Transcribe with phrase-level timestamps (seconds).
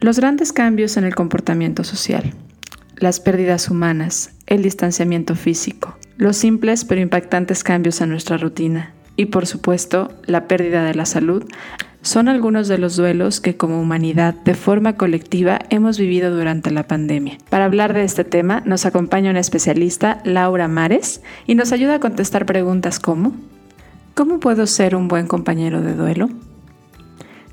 [0.00, 2.32] Los grandes cambios en el comportamiento social,
[2.96, 9.26] las pérdidas humanas, el distanciamiento físico, los simples pero impactantes cambios en nuestra rutina y
[9.26, 11.44] por supuesto la pérdida de la salud
[12.00, 16.86] son algunos de los duelos que como humanidad de forma colectiva hemos vivido durante la
[16.86, 17.38] pandemia.
[17.50, 22.00] Para hablar de este tema nos acompaña una especialista, Laura Mares, y nos ayuda a
[22.00, 23.34] contestar preguntas como
[24.14, 26.28] ¿Cómo puedo ser un buen compañero de duelo?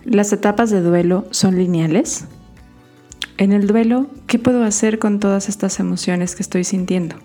[0.05, 2.25] ¿Las etapas de duelo son lineales?
[3.37, 7.15] En el duelo, ¿qué puedo hacer con todas estas emociones que estoy sintiendo?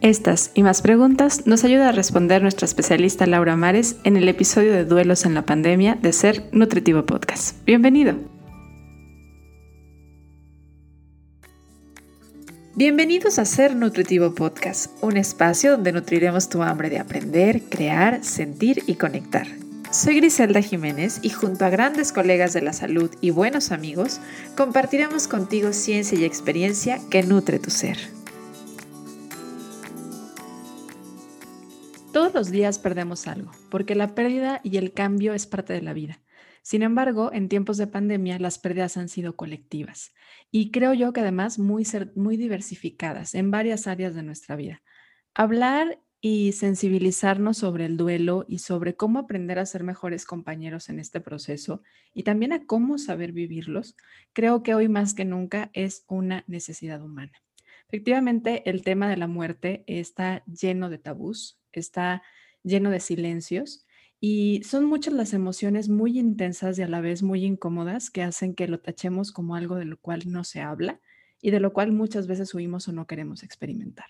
[0.00, 4.72] Estas y más preguntas nos ayuda a responder nuestra especialista Laura Mares en el episodio
[4.72, 7.64] de Duelos en la Pandemia de Ser Nutritivo Podcast.
[7.64, 8.16] Bienvenido.
[12.74, 18.82] Bienvenidos a Ser Nutritivo Podcast, un espacio donde nutriremos tu hambre de aprender, crear, sentir
[18.88, 19.46] y conectar.
[19.92, 24.22] Soy Griselda Jiménez y junto a grandes colegas de la salud y buenos amigos,
[24.56, 27.98] compartiremos contigo ciencia y experiencia que nutre tu ser.
[32.10, 35.92] Todos los días perdemos algo, porque la pérdida y el cambio es parte de la
[35.92, 36.20] vida.
[36.62, 40.14] Sin embargo, en tiempos de pandemia las pérdidas han sido colectivas
[40.50, 44.80] y creo yo que además muy, muy diversificadas en varias áreas de nuestra vida.
[45.34, 51.00] Hablar y sensibilizarnos sobre el duelo y sobre cómo aprender a ser mejores compañeros en
[51.00, 51.82] este proceso
[52.14, 53.96] y también a cómo saber vivirlos,
[54.32, 57.32] creo que hoy más que nunca es una necesidad humana.
[57.88, 62.22] Efectivamente, el tema de la muerte está lleno de tabús, está
[62.62, 63.84] lleno de silencios
[64.20, 68.54] y son muchas las emociones muy intensas y a la vez muy incómodas que hacen
[68.54, 71.00] que lo tachemos como algo de lo cual no se habla
[71.40, 74.06] y de lo cual muchas veces huimos o no queremos experimentar.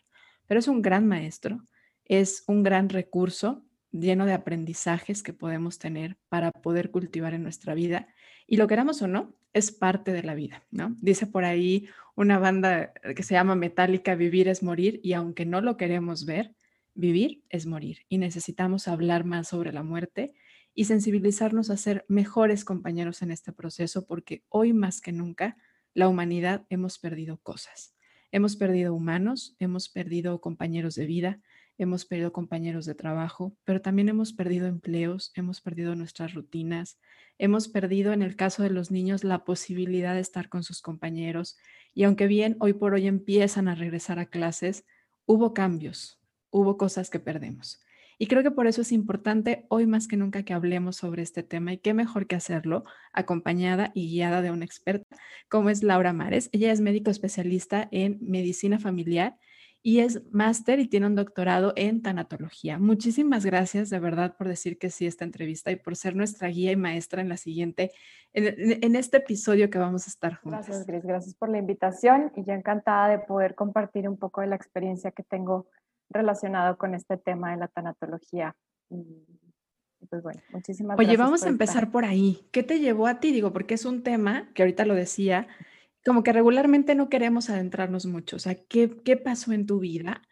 [0.47, 1.63] Pero es un gran maestro,
[2.05, 7.75] es un gran recurso lleno de aprendizajes que podemos tener para poder cultivar en nuestra
[7.75, 8.09] vida
[8.47, 10.97] y lo queramos o no, es parte de la vida, ¿no?
[11.01, 15.61] Dice por ahí una banda que se llama Metallica, vivir es morir y aunque no
[15.61, 16.55] lo queremos ver,
[16.95, 20.35] Vivir es morir y necesitamos hablar más sobre la muerte
[20.75, 25.57] y sensibilizarnos a ser mejores compañeros en este proceso porque hoy más que nunca
[25.95, 27.95] la humanidad hemos perdido cosas.
[28.31, 31.41] Hemos perdido humanos, hemos perdido compañeros de vida,
[31.79, 36.99] hemos perdido compañeros de trabajo, pero también hemos perdido empleos, hemos perdido nuestras rutinas,
[37.39, 41.57] hemos perdido en el caso de los niños la posibilidad de estar con sus compañeros
[41.95, 44.85] y aunque bien hoy por hoy empiezan a regresar a clases,
[45.27, 47.81] hubo cambios, hubo cosas que perdemos.
[48.19, 51.43] Y creo que por eso es importante hoy más que nunca que hablemos sobre este
[51.43, 55.17] tema y qué mejor que hacerlo acompañada y guiada de una experta
[55.49, 56.49] como es Laura Mares.
[56.53, 59.37] Ella es médico especialista en medicina familiar
[59.85, 62.79] y es máster y tiene un doctorado en tanatología.
[62.79, 66.49] Muchísimas gracias de verdad por decir que sí a esta entrevista y por ser nuestra
[66.49, 67.91] guía y maestra en la siguiente,
[68.33, 70.67] en, este episodio que vamos a estar juntos.
[70.67, 71.03] Gracias, Gris.
[71.03, 75.11] Gracias por la invitación y ya encantada de poder compartir un poco de la experiencia
[75.11, 75.67] que tengo
[76.11, 78.55] relacionado con este tema de la tanatología.
[78.89, 82.47] pues bueno, muchísimas Oye, vamos a empezar por ahí.
[82.53, 83.33] ¿Qué te llevó a ti?
[83.33, 85.49] Digo, porque es un tema que ahorita lo decía,
[86.05, 88.37] como que regularmente no queremos adentrarnos mucho.
[88.37, 90.23] O sea, ¿qué, qué pasó en tu vida?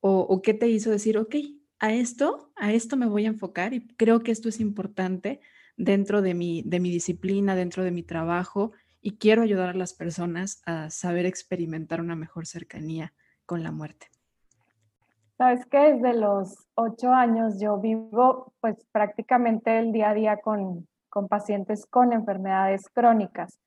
[0.00, 1.34] O, qué te hizo decir, ok,
[1.78, 5.40] a esto, a esto me voy a enfocar y creo que esto es importante
[5.76, 9.92] dentro de mi, de mi disciplina, dentro de mi trabajo y quiero ayudar a las
[9.92, 13.12] personas a saber experimentar una mejor cercanía
[13.44, 14.08] con la muerte.
[15.36, 20.86] Sabes que desde los ocho años yo vivo pues prácticamente el día a día con,
[21.08, 23.58] con pacientes con enfermedades crónicas.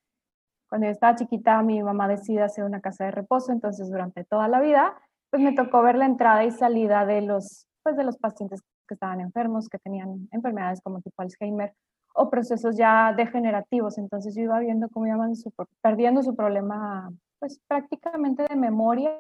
[0.74, 4.48] Cuando yo estaba chiquita, mi mamá decide hacer una casa de reposo, entonces durante toda
[4.48, 4.96] la vida,
[5.30, 8.96] pues me tocó ver la entrada y salida de los, pues de los pacientes que
[8.96, 11.76] estaban enfermos, que tenían enfermedades como tipo Alzheimer
[12.16, 14.00] o procesos ya degenerativos.
[14.00, 15.34] Entonces yo iba viendo cómo iban
[15.80, 17.08] perdiendo su problema,
[17.38, 19.12] pues prácticamente de memoria.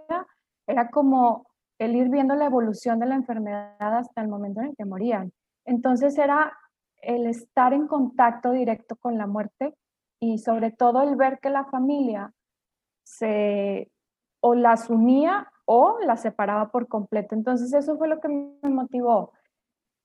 [0.66, 1.46] Era como
[1.78, 5.32] el ir viendo la evolución de la enfermedad hasta el momento en el que morían.
[5.66, 6.52] Entonces era
[7.04, 9.76] el estar en contacto directo con la muerte
[10.24, 12.34] y sobre todo el ver que la familia
[13.04, 13.92] se
[14.42, 17.36] o las unía o las separaba por completo.
[17.36, 19.32] Entonces eso fue lo que me motivó.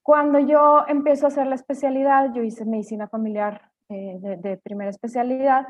[0.03, 5.67] Cuando yo empiezo a hacer la especialidad, yo hice medicina familiar eh, de primera especialidad,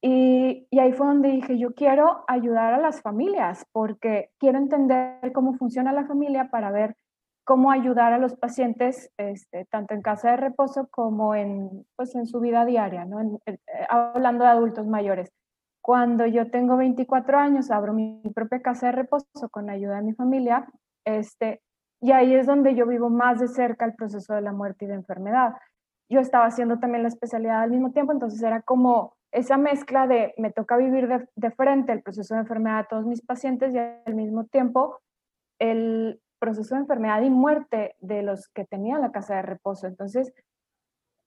[0.00, 5.54] y, ahí fue donde dije, yo quiero ayudar a las familias porque quiero entender cómo
[5.54, 6.96] funciona la familia para ver
[7.48, 12.26] cómo ayudar a los pacientes, este, tanto en casa de reposo como en, pues, en
[12.26, 13.22] su vida diaria, ¿no?
[13.46, 13.58] Eh,
[13.88, 15.32] hablando de adultos mayores.
[15.80, 20.12] Cuando yo tengo 24 años, abro mi propia casa de reposo con ayuda de mi
[20.12, 20.68] familia,
[21.06, 21.62] este,
[22.02, 24.88] y ahí es donde yo vivo más de cerca el proceso de la muerte y
[24.88, 25.54] de enfermedad.
[26.10, 30.34] Yo estaba haciendo también la especialidad al mismo tiempo, entonces era como esa mezcla de
[30.36, 34.14] me toca vivir de, frente el proceso de enfermedad a todos mis pacientes y al
[34.14, 35.00] mismo tiempo
[35.58, 39.86] el proceso de enfermedad y muerte de los que tenían la casa de reposo.
[39.86, 40.32] Entonces,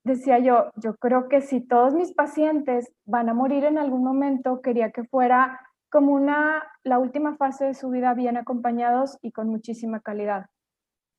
[0.04, 4.62] decía yo, yo creo que si todos mis pacientes van a morir en algún momento,
[4.62, 5.60] quería que fuera
[5.92, 10.46] como una, la última fase de su vida bien acompañados y con muchísima calidad.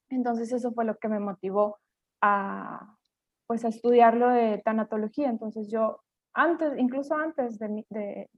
[0.09, 1.79] Entonces eso fue lo que me motivó
[2.21, 2.97] a,
[3.47, 5.29] pues, a estudiar lo de tanatología.
[5.29, 6.01] Entonces yo
[6.35, 8.29] antes, incluso antes de,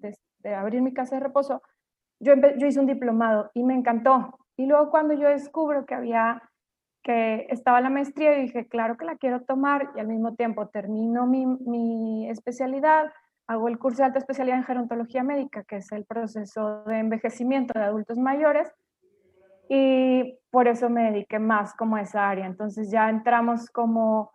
[0.57, 1.63] abrir mi casa de reposo,
[2.21, 4.39] yo, yo hice un diplomado y me encantó.
[4.57, 6.43] Y luego cuando yo descubro que había,
[7.03, 11.27] que estaba la maestría, dije, claro que la quiero tomar y al mismo tiempo termino
[11.27, 13.13] mi, mi especialidad,
[13.47, 17.79] hago el curso de alta especialidad en gerontología médica, que es el proceso de envejecimiento
[17.79, 18.73] de adultos mayores,
[19.69, 22.47] y por eso me dediqué más como a esa área.
[22.47, 24.33] Entonces ya entramos como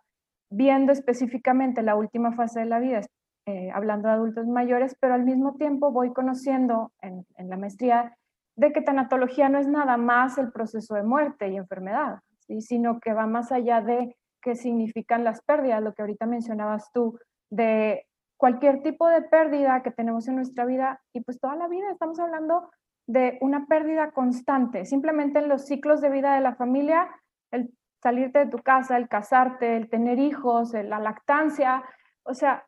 [0.50, 3.00] viendo específicamente la última fase de la vida,
[3.46, 8.16] eh, hablando de adultos mayores, pero al mismo tiempo voy conociendo en, la maestría
[8.60, 12.18] de que tanatología no es nada más el proceso de muerte y enfermedad,
[12.58, 17.18] sino que va más allá de qué significan las pérdidas, lo que ahorita mencionabas tú,
[17.48, 21.90] de cualquier tipo de pérdida que tenemos en nuestra vida y pues toda la vida
[21.90, 22.70] estamos hablando
[23.06, 27.08] de una pérdida constante, simplemente en los ciclos de vida de la familia,
[27.52, 27.70] el
[28.02, 31.82] salirte de tu casa, el casarte, el tener hijos, la lactancia,
[32.24, 32.66] o sea,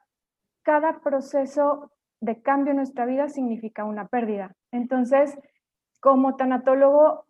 [0.62, 1.92] cada proceso
[2.22, 4.54] de cambio en nuestra vida significa una pérdida.
[4.70, 5.36] Entonces,
[6.02, 7.26] como tanatólogo,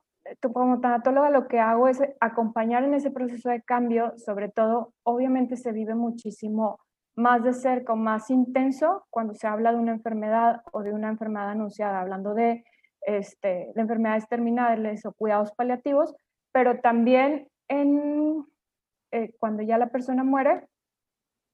[0.54, 5.58] como tanatóloga lo que hago es acompañar en ese proceso de cambio, sobre todo, obviamente
[5.58, 6.80] se vive muchísimo
[7.14, 11.50] más de cerca más intenso cuando se habla de una enfermedad o de una enfermedad
[11.50, 12.64] anunciada, hablando de,
[13.02, 16.14] este, de enfermedades terminales o cuidados paliativos,
[16.50, 18.46] pero también en,
[19.10, 20.66] eh, cuando ya la persona muere,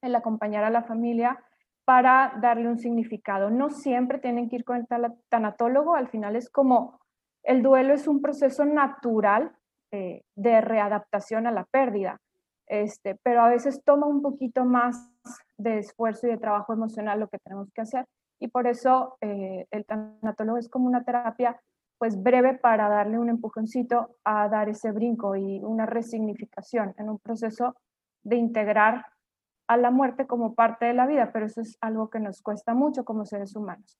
[0.02, 1.36] el acompañar a la familia
[1.84, 3.50] para darle un significado.
[3.50, 4.86] No siempre tienen que ir con el
[5.28, 7.00] tanatólogo, al final es como
[7.42, 9.52] el duelo es un proceso natural
[9.90, 12.20] eh, de readaptación a la pérdida,
[12.66, 15.10] este, pero a veces toma un poquito más
[15.56, 18.06] de esfuerzo y de trabajo emocional lo que tenemos que hacer
[18.38, 21.60] y por eso eh, el tanatólogo es como una terapia
[21.98, 27.18] pues breve para darle un empujoncito a dar ese brinco y una resignificación en un
[27.18, 27.74] proceso
[28.22, 29.06] de integrar
[29.66, 32.72] a la muerte como parte de la vida, pero eso es algo que nos cuesta
[32.72, 33.98] mucho como seres humanos.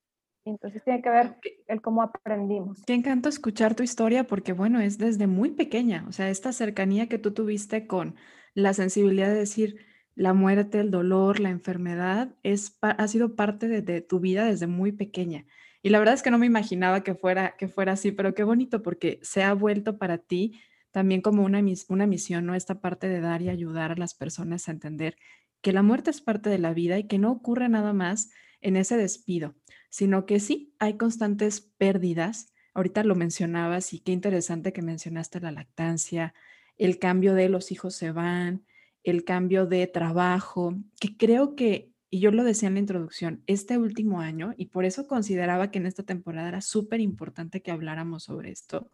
[0.50, 1.36] Entonces tiene que ver
[1.66, 2.82] el cómo aprendimos.
[2.86, 7.08] Qué encanto escuchar tu historia porque, bueno, es desde muy pequeña, o sea, esta cercanía
[7.08, 8.14] que tú tuviste con
[8.54, 14.00] la sensibilidad de decir la muerte, el dolor, la enfermedad, es, ha sido parte de,
[14.00, 15.46] tu vida desde muy pequeña.
[15.80, 18.42] Y la verdad es que no me imaginaba que fuera, que fuera así, pero qué
[18.42, 20.60] bonito porque se ha vuelto para ti
[20.90, 22.56] también como una, una misión, ¿no?
[22.56, 25.16] Esta parte de dar y ayudar a las personas a entender
[25.60, 28.30] que la muerte es parte de la vida y que no ocurre nada más
[28.60, 29.54] en ese despido,
[29.88, 32.52] sino que sí hay constantes pérdidas.
[32.74, 36.34] Ahorita lo mencionabas y qué interesante que mencionaste la lactancia,
[36.76, 38.64] el cambio de los hijos se van,
[39.02, 43.78] el cambio de trabajo, que creo que, y yo lo decía en la introducción, este
[43.78, 48.24] último año, y por eso consideraba que en esta temporada era súper importante que habláramos
[48.24, 48.90] sobre esto,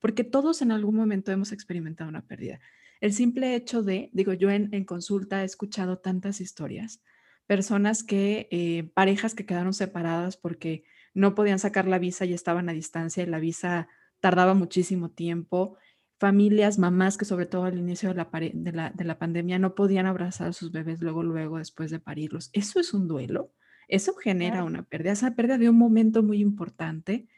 [0.00, 2.60] porque todos en algún momento hemos experimentado una pérdida.
[3.00, 7.02] El simple hecho de, digo, yo en, consulta he escuchado tantas historias,
[7.46, 12.68] personas que, eh, parejas que quedaron separadas porque no podían sacar la visa y estaban
[12.68, 13.88] a distancia y la visa
[14.20, 15.76] tardaba muchísimo tiempo,
[16.18, 19.74] familias, mamás que sobre todo al inicio de la, de la, de la pandemia no
[19.74, 22.50] podían abrazar a sus bebés luego, luego después de parirlos.
[22.52, 23.52] Eso es un duelo,
[23.88, 27.28] eso genera una pérdida, esa pérdida de un momento muy importante.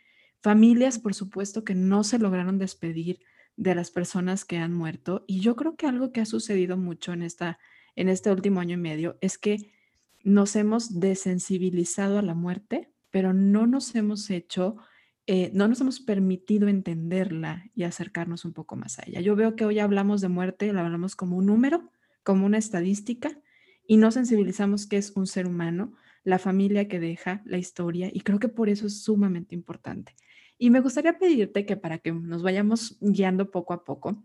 [0.43, 3.19] Familias, por supuesto, que no se lograron despedir
[3.57, 5.25] de las personas que han muerto.
[5.27, 7.59] Y yo creo que algo que ha sucedido mucho en, esta,
[7.97, 9.73] en este último año y medio es que
[10.27, 14.77] nos hemos desensibilizado a la muerte, pero no nos hemos hecho,
[15.29, 19.21] eh, no nos hemos permitido entenderla y acercarnos un poco más a ella.
[19.21, 21.93] Yo veo que hoy hablamos de muerte, la hablamos como un número,
[22.25, 23.41] como una estadística,
[23.87, 28.23] y no sensibilizamos que es un ser humano, la familia que deja, la historia, y
[28.23, 30.17] creo que por eso es sumamente importante.
[30.59, 34.25] Y me gustaría pedirte que para que nos vayamos guiando poco a poco,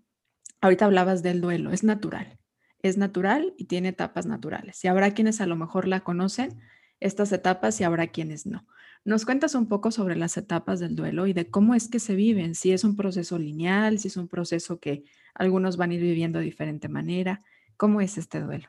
[0.62, 2.40] ahorita hablabas del duelo, es natural,
[2.84, 4.84] es natural y tiene etapas naturales.
[4.84, 6.60] Y habrá quienes a lo mejor la conocen,
[7.00, 8.66] estas etapas, y habrá quienes no.
[9.04, 12.16] ¿Nos cuentas un poco sobre las etapas del duelo y de cómo es que se
[12.16, 12.54] viven?
[12.54, 16.40] Si es un proceso lineal, si es un proceso que algunos van a ir viviendo
[16.40, 17.44] de diferente manera.
[17.78, 18.68] ¿Cómo es este duelo?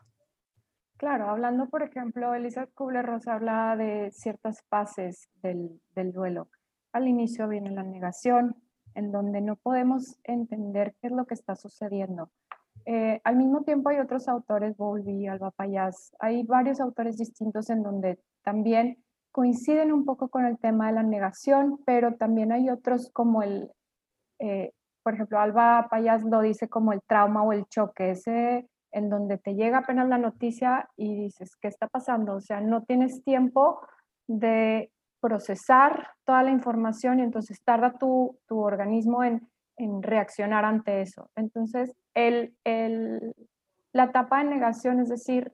[0.96, 6.48] Claro, hablando, por ejemplo, Elisa Kubler-Ross habla de ciertas fases del, del duelo.
[6.92, 8.56] Al inicio viene la negación,
[8.94, 12.30] en donde no podemos entender qué es lo que está sucediendo.
[12.84, 17.82] Eh, al mismo tiempo hay otros autores, Bowlby, Alba Payas, hay varios autores distintos en
[17.82, 18.98] donde también
[19.30, 23.70] coinciden un poco con el tema de la negación, pero también hay otros como el,
[24.40, 29.08] eh, por ejemplo, Alba Payas lo dice como el trauma o el choque, ese en
[29.08, 32.34] donde te llega apenas la noticia y dices, ¿qué está pasando?
[32.34, 33.80] O sea, no tienes tiempo
[34.26, 41.00] de procesar toda la información y entonces tarda tu, tu organismo en, en, reaccionar ante
[41.00, 41.30] eso.
[41.36, 43.34] Entonces, el, el,
[43.92, 45.52] la etapa de negación es decir,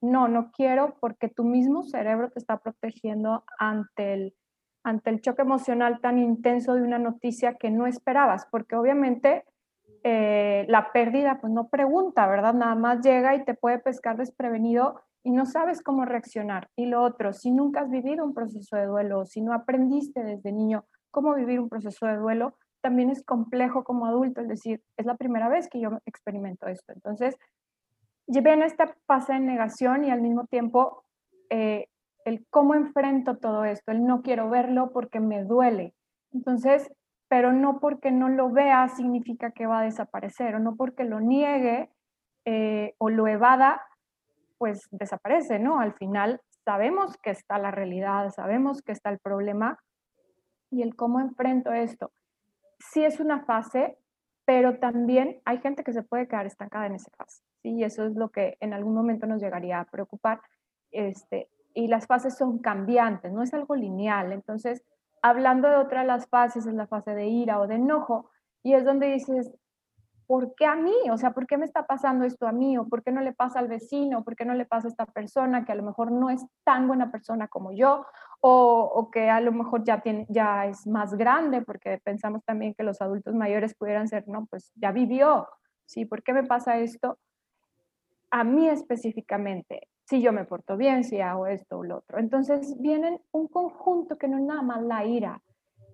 [0.00, 4.34] no, no quiero porque tu mismo cerebro te está protegiendo ante el,
[4.82, 9.44] ante el choque emocional tan intenso de una noticia que no esperabas, porque obviamente
[10.02, 12.54] eh, la pérdida pues no pregunta, ¿verdad?
[12.54, 16.68] Nada más llega y te puede pescar desprevenido y no sabes cómo reaccionar.
[16.76, 20.52] Y lo otro, si nunca has vivido un proceso de duelo, si no aprendiste desde
[20.52, 25.06] niño cómo vivir un proceso de duelo, también es complejo como adulto, es decir, es
[25.06, 26.92] la primera vez que yo experimento esto.
[26.92, 27.36] Entonces,
[28.26, 31.04] llevé en esta fase de negación y al mismo tiempo
[31.50, 31.88] eh,
[32.24, 35.94] el cómo enfrento todo esto, el no quiero verlo porque me duele.
[36.32, 36.92] Entonces,
[37.28, 41.20] pero no porque no lo vea significa que va a desaparecer, o no porque lo
[41.20, 41.90] niegue
[42.44, 43.82] eh, o lo evada,
[44.58, 45.80] pues desaparece, ¿no?
[45.80, 49.78] Al final sabemos que está la realidad, sabemos que está el problema
[50.70, 52.12] y el cómo enfrento esto.
[52.80, 53.96] Sí es una fase,
[54.44, 57.70] pero también hay gente que se puede quedar estancada en esa fase, ¿sí?
[57.70, 60.40] Y eso es lo que en algún momento nos llegaría a preocupar.
[60.90, 64.32] Este, y las fases son cambiantes, no es algo lineal.
[64.32, 64.82] Entonces,
[65.22, 68.30] hablando de otra de las fases, es la fase de ira o de enojo,
[68.62, 69.52] y es donde dices,
[70.26, 70.94] ¿por qué a mí?
[71.10, 72.78] O sea, ¿por qué me está pasando esto a mí?
[72.78, 74.22] ¿O por qué no le pasa al vecino?
[74.22, 76.86] ¿Por qué no le pasa a esta persona que a lo mejor no es tan
[76.86, 78.06] buena persona como yo?
[78.40, 82.74] O, o que a lo mejor ya, tiene, ya es más grande, porque pensamos también
[82.74, 85.46] que los adultos mayores pudieran ser, no, pues ya vivió,
[85.84, 86.06] ¿sí?
[86.06, 87.18] ¿Por qué me pasa esto?
[88.30, 92.18] A mí específicamente, si yo me porto bien, si hago esto o lo otro.
[92.18, 95.42] Entonces vienen un conjunto que no es nada más la ira,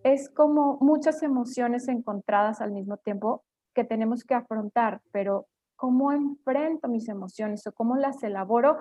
[0.04, 6.88] es como muchas emociones encontradas al mismo tiempo que tenemos que afrontar, pero ¿cómo enfrento
[6.88, 8.78] mis emociones o cómo las elaboro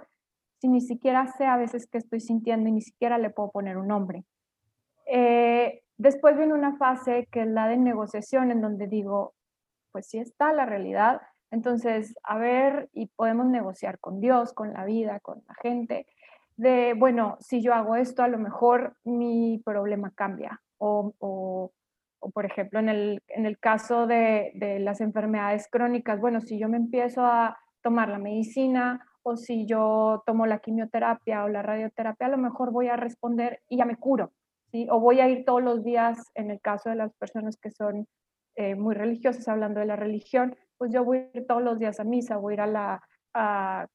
[0.66, 3.78] si ni siquiera sé a veces qué estoy sintiendo y ni siquiera le puedo poner
[3.78, 4.24] un nombre?
[5.06, 9.36] Eh, después viene una fase que es la de negociación, en donde digo,
[9.92, 14.86] pues sí está la realidad, entonces, a ver, y podemos negociar con Dios, con la
[14.86, 16.08] vida, con la gente,
[16.58, 20.62] de, bueno, si yo hago esto, a lo mejor mi problema cambia.
[20.80, 21.72] O, o,
[22.34, 26.68] por ejemplo, en el, en el caso de, de, las enfermedades crónicas, bueno, si yo
[26.68, 32.27] me empiezo a tomar la medicina o si yo tomo la quimioterapia o la radioterapia,
[32.27, 34.32] a lo mejor voy a responder y ya me curo,
[34.72, 34.88] ¿sí?
[34.91, 38.08] O voy a ir todos los días, en el caso de las personas que son
[38.55, 42.00] eh, muy religiosas, hablando de la religión, pues yo voy a ir todos los días
[42.00, 43.89] a misa, voy a ir a la,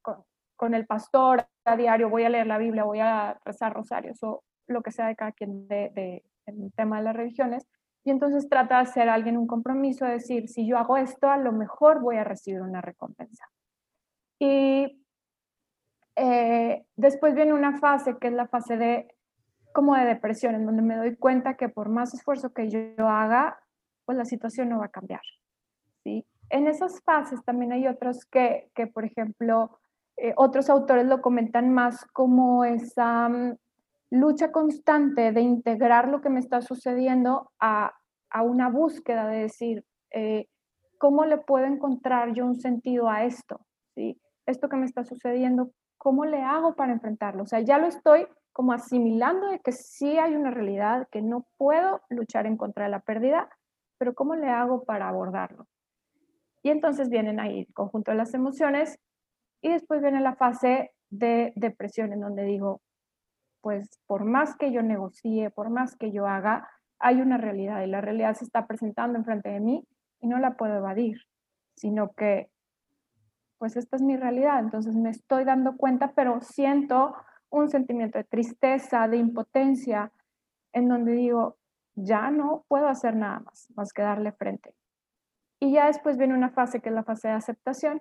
[0.57, 4.43] con, el pastor a diario, voy a leer la Biblia, voy a rezar rosarios o
[4.67, 7.69] lo que sea de cada quien de, de, el tema de las religiones.
[8.03, 11.37] Y entonces trata de hacer alguien un compromiso, de decir, si yo hago esto, a
[11.37, 13.45] lo mejor voy a recibir una recompensa.
[14.41, 15.00] Y
[16.17, 19.09] eh, después viene una fase que es la fase de
[19.73, 23.61] como de depresión, en donde me doy cuenta que por más esfuerzo que yo haga,
[24.05, 25.23] pues la situación no va a cambiar.
[26.03, 26.27] ¿sí?
[26.49, 29.79] En esas fases también hay otros que, que por ejemplo,
[30.17, 33.57] eh, otros autores lo comentan más como esa mm,
[34.11, 37.95] lucha constante de integrar lo que me está sucediendo a,
[38.31, 40.49] a una búsqueda de decir, eh,
[40.99, 43.61] ¿cómo le puedo encontrar yo un sentido a esto?
[43.95, 44.21] ¿Sí?
[44.47, 47.43] Esto que me está sucediendo, ¿cómo le hago para enfrentarlo?
[47.43, 51.47] O sea, ya lo estoy como asimilando de que sí hay una realidad, que no
[51.59, 53.51] puedo luchar en contra de la pérdida,
[53.99, 55.67] pero ¿cómo le hago para abordarlo?
[56.63, 58.99] Y entonces vienen ahí el conjunto de las emociones
[59.61, 62.81] y después viene la fase de depresión en donde digo,
[63.61, 66.67] pues por más que yo negocie, por más que yo haga,
[66.99, 69.85] hay una realidad y la realidad se está presentando enfrente de mí
[70.21, 71.19] y no la puedo evadir,
[71.77, 72.49] sino que
[73.61, 77.15] pues esta es mi realidad, entonces me estoy dando cuenta, pero siento
[77.51, 80.11] un sentimiento de tristeza, de impotencia,
[80.73, 81.59] en donde digo,
[81.95, 84.75] ya no puedo hacer nada más, más que darle frente.
[85.61, 88.01] Y ya después viene una fase que es la fase de aceptación,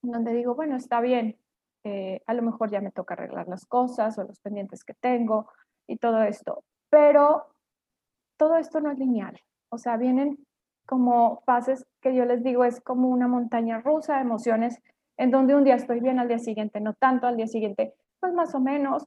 [0.00, 1.38] donde digo, bueno, está bien,
[1.84, 5.50] eh, a lo mejor ya me toca arreglar las cosas o los pendientes que tengo
[5.86, 7.54] y todo esto, pero
[8.38, 9.38] todo esto no es lineal,
[9.68, 10.38] o sea, vienen
[10.86, 14.78] como fases que yo les digo es como una montaña rusa de emociones
[15.16, 18.34] en donde un día estoy bien, al día siguiente no tanto, al día siguiente pues
[18.34, 19.06] más o menos,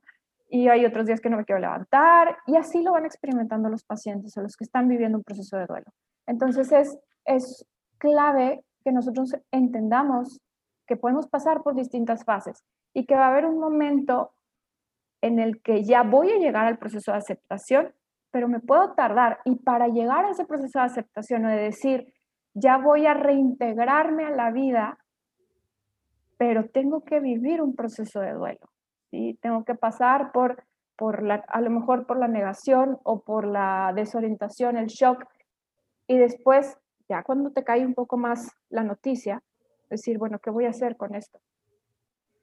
[0.49, 3.83] y hay otros días que no me quiero levantar, y así lo van experimentando los
[3.83, 5.87] pacientes o los que están viviendo un proceso de duelo.
[6.27, 7.65] Entonces es es
[7.97, 10.39] clave que nosotros entendamos
[10.87, 14.31] que podemos pasar por distintas fases y que va a haber un momento
[15.21, 17.93] en el que ya voy a llegar al proceso de aceptación,
[18.29, 19.39] pero me puedo tardar.
[19.43, 22.13] Y para llegar a ese proceso de aceptación o de decir,
[22.55, 24.97] ya voy a reintegrarme a la vida,
[26.37, 28.69] pero tengo que vivir un proceso de duelo.
[29.11, 29.37] ¿sí?
[29.41, 30.63] Tengo que pasar por,
[30.95, 35.25] por la, a lo mejor por la negación o por la desorientación, el shock,
[36.07, 36.77] y después,
[37.09, 39.43] ya cuando te cae un poco más la noticia,
[39.89, 41.39] decir, bueno, ¿qué voy a hacer con esto?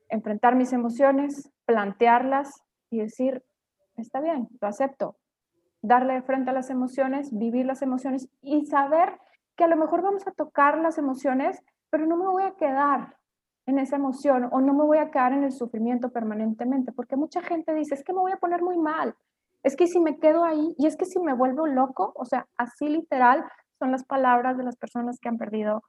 [0.09, 3.43] Enfrentar mis emociones, plantearlas y decir,
[3.97, 5.17] está bien, lo acepto.
[5.81, 9.19] Darle frente a las emociones, vivir las emociones y saber
[9.63, 13.17] que a lo mejor vamos a tocar las emociones, pero no me voy a quedar
[13.67, 17.43] en esa emoción o no me voy a quedar en el sufrimiento permanentemente, porque mucha
[17.43, 19.15] gente dice, es que me voy a poner muy mal,
[19.63, 22.49] es que si me quedo ahí y es que si me vuelvo loco, o sea,
[22.57, 23.45] así literal
[23.79, 25.85] son las palabras de las personas que han perdido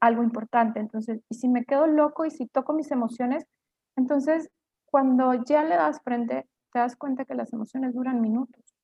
[0.00, 0.80] algo importante.
[0.80, 3.44] Entonces, y si me quedo loco y si toco mis emociones,
[3.94, 4.48] entonces
[4.86, 8.74] cuando ya le das frente, te das cuenta que las emociones duran minutos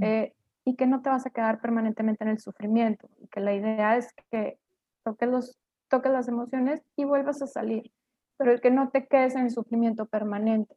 [0.00, 0.32] eh,
[0.64, 3.08] y que no te vas a quedar permanentemente en el sufrimiento.
[3.18, 4.58] Y que la idea es que
[5.04, 7.90] toques, los, toques las emociones y vuelvas a salir,
[8.36, 10.76] pero que no te quedes en el sufrimiento permanente.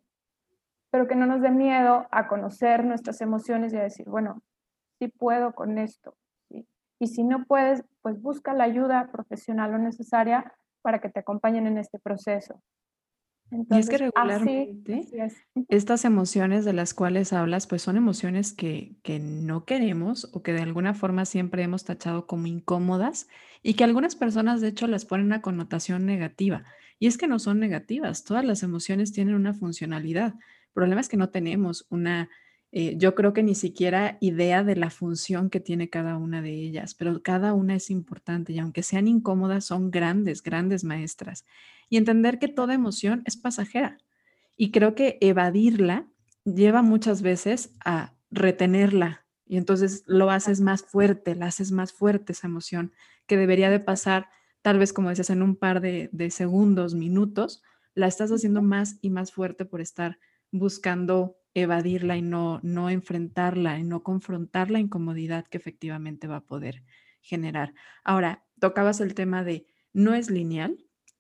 [0.91, 4.41] Pero que no nos dé miedo a conocer nuestras emociones y a decir, bueno,
[4.99, 6.15] sí puedo con esto,
[6.99, 11.67] y si no puedes, pues busca la ayuda profesional o necesaria para que te acompañen
[11.67, 12.61] en este proceso.
[13.51, 15.07] Y es que regularmente
[15.69, 20.53] estas emociones de las cuales hablas, pues son emociones que, que no queremos o que
[20.53, 23.27] de alguna forma siempre hemos tachado como incómodas
[23.61, 26.63] y que algunas personas de hecho les ponen una connotación negativa.
[26.99, 30.33] Y es que no son negativas, todas las emociones tienen una funcionalidad.
[30.35, 32.29] El problema es que no tenemos una
[32.77, 36.51] eh, yo creo que ni siquiera idea de la función que tiene cada una de
[36.51, 41.45] ellas, pero cada una es importante y aunque sean incómodas, son grandes, grandes maestras.
[41.89, 43.97] Y entender que toda emoción es pasajera.
[44.57, 46.09] Y creo que evadirla
[46.43, 52.33] lleva muchas veces a retenerla y entonces lo haces más fuerte, la haces más fuerte
[52.33, 52.91] esa emoción
[53.25, 54.27] que debería de pasar,
[54.61, 58.97] tal vez como decías, en un par de, de segundos, minutos, la estás haciendo más
[58.99, 60.19] y más fuerte por estar
[60.51, 66.45] buscando evadirla y no, no enfrentarla y no confrontar la incomodidad que efectivamente va a
[66.45, 66.83] poder
[67.21, 67.73] generar.
[68.03, 70.77] Ahora, tocabas el tema de no es lineal,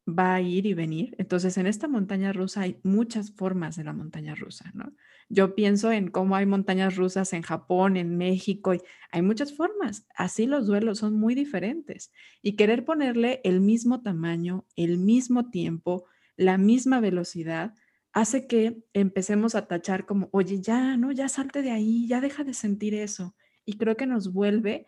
[0.07, 1.15] va a ir y venir.
[1.17, 4.93] Entonces, en esta montaña rusa hay muchas formas de la montaña rusa, ¿no?
[5.29, 10.05] Yo pienso en cómo hay montañas rusas en Japón, en México, y hay muchas formas.
[10.15, 12.11] Así los duelos son muy diferentes.
[12.43, 16.05] Y querer ponerle el mismo tamaño, el mismo tiempo,
[16.37, 17.73] la misma velocidad,
[18.15, 22.45] hace que empecemos a tachar como, oye, ya, no, ya salte de ahí, ya deja
[22.45, 23.35] de sentir eso.
[23.65, 24.87] Y creo que nos vuelve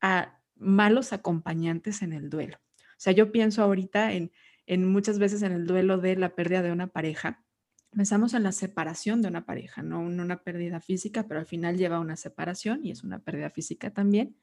[0.00, 2.56] a malos acompañantes en el duelo.
[2.78, 4.32] O sea, yo pienso ahorita en,
[4.64, 7.44] en muchas veces en el duelo de la pérdida de una pareja.
[7.90, 11.96] Pensamos en la separación de una pareja, no una pérdida física, pero al final lleva
[11.96, 14.34] a una separación y es una pérdida física también.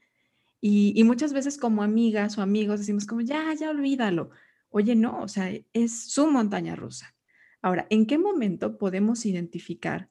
[0.62, 4.30] Y, y muchas veces como amigas o amigos decimos como, ya, ya olvídalo.
[4.70, 7.15] Oye, no, o sea, es su montaña rusa
[7.62, 10.10] Ahora, ¿en qué momento podemos identificar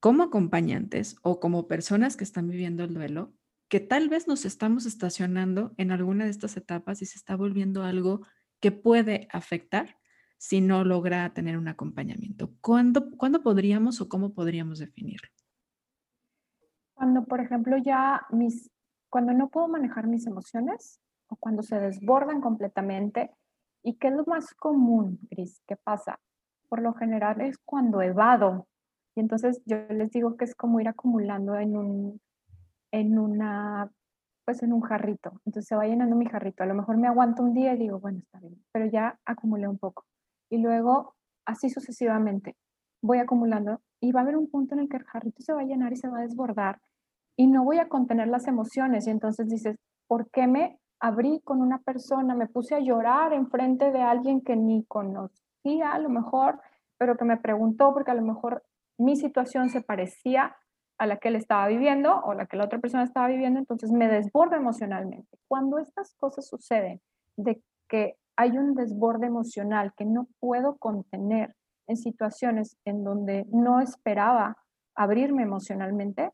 [0.00, 3.32] como acompañantes o como personas que están viviendo el duelo
[3.68, 7.82] que tal vez nos estamos estacionando en alguna de estas etapas y se está volviendo
[7.82, 8.26] algo
[8.60, 9.98] que puede afectar
[10.38, 12.52] si no logra tener un acompañamiento?
[12.60, 15.28] ¿Cuándo, ¿cuándo podríamos o cómo podríamos definirlo?
[16.94, 18.70] Cuando, por ejemplo, ya mis,
[19.10, 23.30] cuando no puedo manejar mis emociones o cuando se desbordan completamente.
[23.82, 25.62] ¿Y qué es lo más común, Gris?
[25.66, 26.18] ¿Qué pasa?
[26.68, 28.66] Por lo general es cuando evado.
[29.14, 32.20] Y entonces yo les digo que es como ir acumulando en un,
[32.92, 33.90] en una,
[34.44, 35.32] pues en un jarrito.
[35.46, 36.62] Entonces se va llenando mi jarrito.
[36.62, 39.68] A lo mejor me aguanto un día y digo, bueno, está bien, pero ya acumulé
[39.68, 40.04] un poco.
[40.50, 41.14] Y luego,
[41.46, 42.56] así sucesivamente,
[43.02, 45.60] voy acumulando y va a haber un punto en el que el jarrito se va
[45.60, 46.80] a llenar y se va a desbordar
[47.38, 49.06] y no voy a contener las emociones.
[49.06, 49.76] Y entonces dices,
[50.08, 52.34] ¿por qué me abrí con una persona?
[52.34, 54.84] Me puse a llorar en frente de alguien que ni
[55.62, 56.60] conozco a lo mejor,
[56.98, 58.64] pero que me preguntó porque a lo mejor
[58.98, 60.56] mi situación se parecía
[60.98, 63.92] a la que él estaba viviendo o la que la otra persona estaba viviendo, entonces
[63.92, 65.38] me desborda emocionalmente.
[65.46, 67.00] Cuando estas cosas suceden,
[67.36, 71.54] de que hay un desborde emocional que no puedo contener
[71.86, 74.56] en situaciones en donde no esperaba
[74.96, 76.32] abrirme emocionalmente,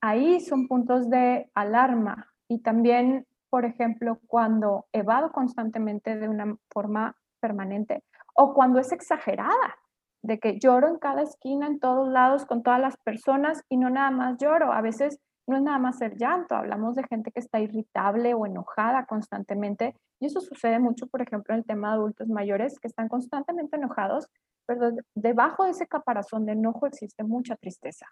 [0.00, 2.32] ahí son puntos de alarma.
[2.48, 8.02] Y también, por ejemplo, cuando evado constantemente de una forma permanente,
[8.34, 9.78] o cuando es exagerada,
[10.22, 13.90] de que lloro en cada esquina, en todos lados, con todas las personas y no
[13.90, 14.72] nada más lloro.
[14.72, 18.46] A veces no es nada más el llanto, hablamos de gente que está irritable o
[18.46, 19.94] enojada constantemente.
[20.20, 23.76] Y eso sucede mucho, por ejemplo, en el tema de adultos mayores que están constantemente
[23.76, 24.28] enojados,
[24.66, 28.06] pero debajo de ese caparazón de enojo existe mucha tristeza.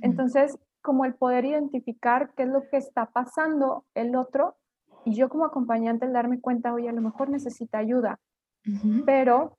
[0.00, 4.56] Entonces, como el poder identificar qué es lo que está pasando el otro
[5.04, 8.18] y yo como acompañante el darme cuenta, oye, a lo mejor necesita ayuda,
[9.06, 9.58] pero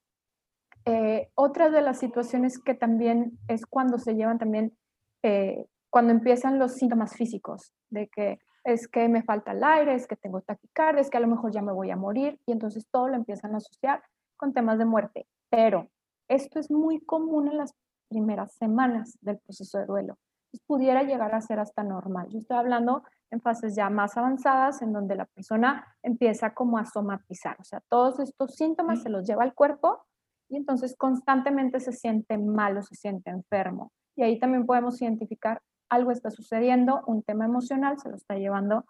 [0.86, 4.78] eh, otra de las situaciones que también es cuando se llevan también,
[5.24, 10.08] eh, cuando empiezan los síntomas físicos, de que es que me falta el aire, es
[10.08, 12.88] que tengo taquicardia, es que a lo mejor ya me voy a morir, y entonces
[12.92, 14.04] todo lo empiezan a asociar
[14.38, 15.28] con temas de muerte.
[15.50, 15.90] Pero
[16.28, 17.74] esto es muy común en las
[18.10, 20.18] primeras semanas del proceso de duelo.
[20.46, 22.28] Entonces, pudiera llegar a ser hasta normal.
[22.30, 26.86] Yo estoy hablando en fases ya más avanzadas, en donde la persona empieza como a
[26.86, 30.06] somatizar, o sea, todos estos síntomas se los lleva al cuerpo
[30.50, 33.92] y entonces constantemente se siente mal o se siente enfermo.
[34.16, 38.86] Y ahí también podemos identificar algo está sucediendo, un tema emocional se lo está llevando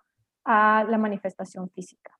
[0.45, 2.11] a la manifestación física.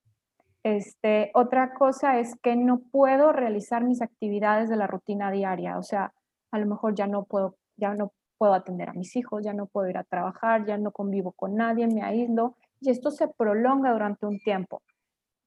[0.63, 5.84] Este, otra cosa es que no puedo realizar mis actividades de la rutina diaria, o
[5.84, 6.13] sea,
[6.52, 9.65] a lo mejor ya no puedo, ya no puedo atender a mis hijos, ya no
[9.65, 13.91] puedo ir a trabajar, ya no convivo con nadie, me aíslo y esto se prolonga
[13.91, 14.82] durante un tiempo.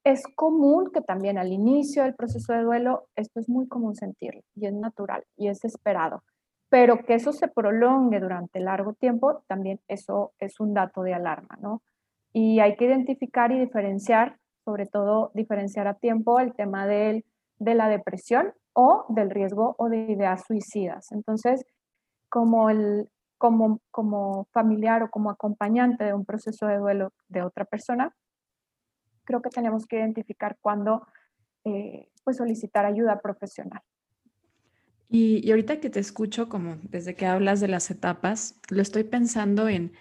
[0.06, 4.40] Es común que también al inicio del proceso de duelo, esto es muy común sentirlo
[4.54, 6.22] y es natural y es esperado,
[6.68, 11.58] pero que eso se prolongue durante largo tiempo, también eso es un dato de alarma,
[11.60, 11.82] ¿no?
[12.32, 17.24] Y hay que identificar y diferenciar, sobre todo diferenciar a tiempo el tema de
[17.58, 21.10] la depresión o del riesgo o de ideas suicidas.
[21.10, 21.64] Entonces,
[22.28, 27.64] como, el, como, como familiar o como acompañante de un proceso de duelo de otra
[27.64, 28.14] persona,
[29.26, 31.06] creo que tenemos que identificar cuándo
[31.64, 33.82] eh, pues solicitar ayuda profesional.
[35.08, 39.04] Y, y, ahorita que te escucho, como desde que hablas de las etapas, lo estoy
[39.04, 39.92] pensando en,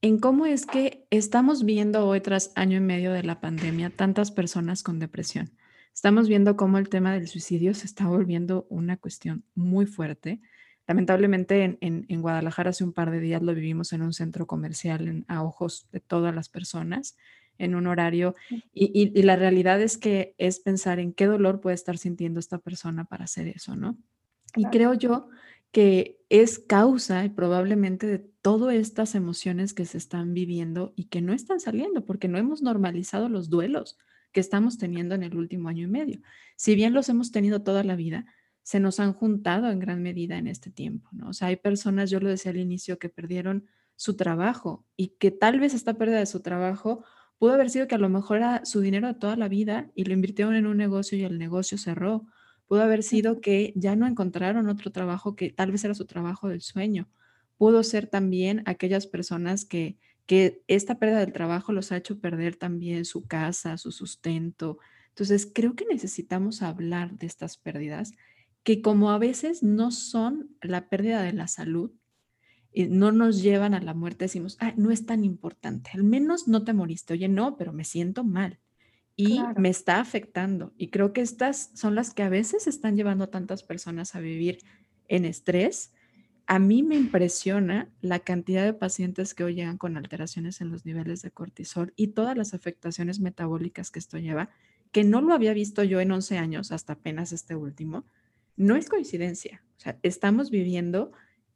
[0.00, 4.30] en cómo es que estamos viendo hoy, tras año y medio de la pandemia, tantas
[4.30, 5.52] personas con depresión.
[5.94, 10.40] Estamos viendo cómo el tema del suicidio se está volviendo una cuestión muy fuerte.
[10.86, 14.46] Lamentablemente en, en, en Guadalajara hace un par de días lo vivimos en un centro
[14.46, 17.16] comercial a ojos de todas las personas
[17.58, 18.34] en un horario
[18.72, 23.04] y, la realidad es que es pensar en qué dolor puede estar sintiendo esta persona
[23.04, 23.98] para hacer eso, ¿no?
[24.56, 25.28] Y creo yo
[25.70, 31.20] que es causa y probablemente de todas estas emociones que se están viviendo y que
[31.20, 33.98] no están saliendo porque no hemos normalizado los duelos
[34.32, 36.20] que estamos teniendo en el último año y medio.
[36.56, 38.26] Si bien los hemos tenido toda la vida,
[38.62, 41.30] se nos han juntado en gran medida en este tiempo, ¿no?
[41.30, 43.66] O sea, hay personas, yo lo decía al inicio, que perdieron
[43.96, 47.04] su trabajo y que tal vez esta pérdida de su trabajo
[47.38, 50.04] Pudo haber sido que a lo mejor era su dinero de toda la vida y
[50.04, 52.26] lo invirtieron en un negocio y el negocio cerró.
[52.66, 56.48] Pudo haber sido que ya no encontraron otro trabajo que tal vez era su trabajo
[56.48, 57.08] del sueño.
[57.56, 59.96] Pudo ser también aquellas personas que,
[60.26, 64.78] que esta pérdida del trabajo los ha hecho perder también su casa, su sustento.
[65.10, 68.12] Entonces, creo que necesitamos hablar de estas pérdidas
[68.64, 71.90] que como a veces no son la pérdida de la salud,
[72.74, 76.64] no nos llevan a la muerte, decimos, ah, no es tan importante, al menos no
[76.64, 78.58] te moriste, oye, no, pero me siento mal
[79.18, 80.72] y me está afectando.
[80.78, 84.20] Y creo que estas son las que a veces están llevando a tantas personas a
[84.20, 84.60] vivir
[85.08, 85.92] en estrés.
[86.46, 90.86] A mí me impresiona la cantidad de pacientes que hoy llegan con alteraciones en los
[90.86, 94.50] niveles de cortisol y todas las afectaciones metabólicas que esto lleva,
[94.92, 98.06] que no lo había visto yo en 11 años, hasta apenas este último.
[98.56, 99.64] No es coincidencia.
[99.78, 101.10] O sea, estamos viviendo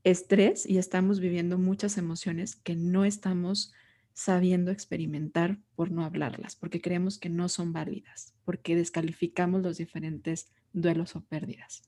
[0.05, 3.73] estrés y estamos viviendo muchas emociones que no estamos
[4.15, 10.53] sabiendo experimentar por no hablarlas, porque creemos que no son válidas, porque descalificamos los diferentes
[10.73, 11.83] duelos o pérdidas.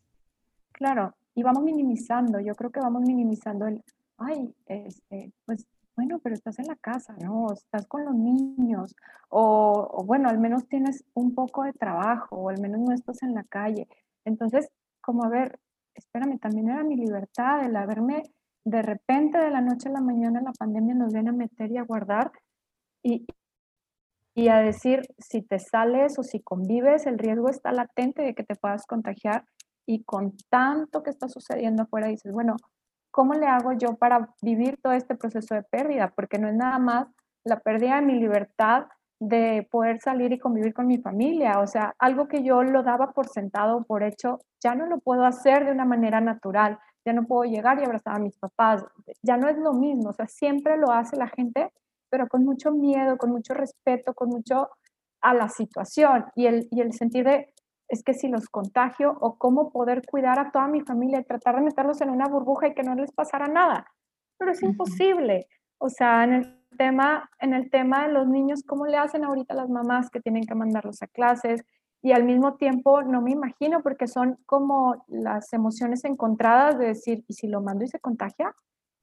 [0.72, 3.82] Claro, y vamos minimizando, yo creo que vamos minimizando el,
[4.16, 7.52] ay, este, pues bueno, pero estás en la casa, ¿no?
[7.52, 8.96] Estás con los niños,
[9.28, 13.34] o, bueno, al menos tienes un poco de trabajo, o al menos no estás en
[13.34, 13.86] la calle.
[14.24, 15.60] Entonces, como a ver,
[15.94, 18.22] espérame, también era mi libertad el haberme
[18.64, 21.76] de repente de la noche a la mañana la pandemia nos viene a meter y
[21.76, 22.32] a guardar
[23.02, 23.26] y,
[24.34, 28.42] y a decir si te sales o si convives, el riesgo está latente de que
[28.42, 29.44] te puedas contagiar
[29.86, 32.56] y con tanto que está sucediendo afuera dices, bueno,
[33.10, 36.12] ¿cómo le hago yo para vivir todo este proceso de pérdida?
[36.16, 37.06] Porque no es nada más
[37.44, 38.86] la pérdida de mi libertad
[39.28, 41.60] de poder salir y convivir con mi familia.
[41.60, 45.24] O sea, algo que yo lo daba por sentado, por hecho, ya no lo puedo
[45.24, 46.78] hacer de una manera natural.
[47.04, 48.84] Ya no puedo llegar y abrazar a mis papás.
[49.22, 50.10] Ya no es lo mismo.
[50.10, 51.70] O sea, siempre lo hace la gente,
[52.10, 54.70] pero con mucho miedo, con mucho respeto, con mucho
[55.20, 57.48] a la situación y el, y el sentir de,
[57.88, 61.56] es que si los contagio o cómo poder cuidar a toda mi familia y tratar
[61.56, 63.86] de meterlos en una burbuja y que no les pasara nada.
[64.38, 65.46] Pero es imposible.
[65.78, 69.54] O sea, en el tema, en el tema de los niños, ¿cómo le hacen ahorita
[69.54, 71.64] las mamás que tienen que mandarlos a clases?
[72.02, 77.24] Y al mismo tiempo no me imagino porque son como las emociones encontradas de decir,
[77.28, 78.54] ¿y si lo mando y se contagia?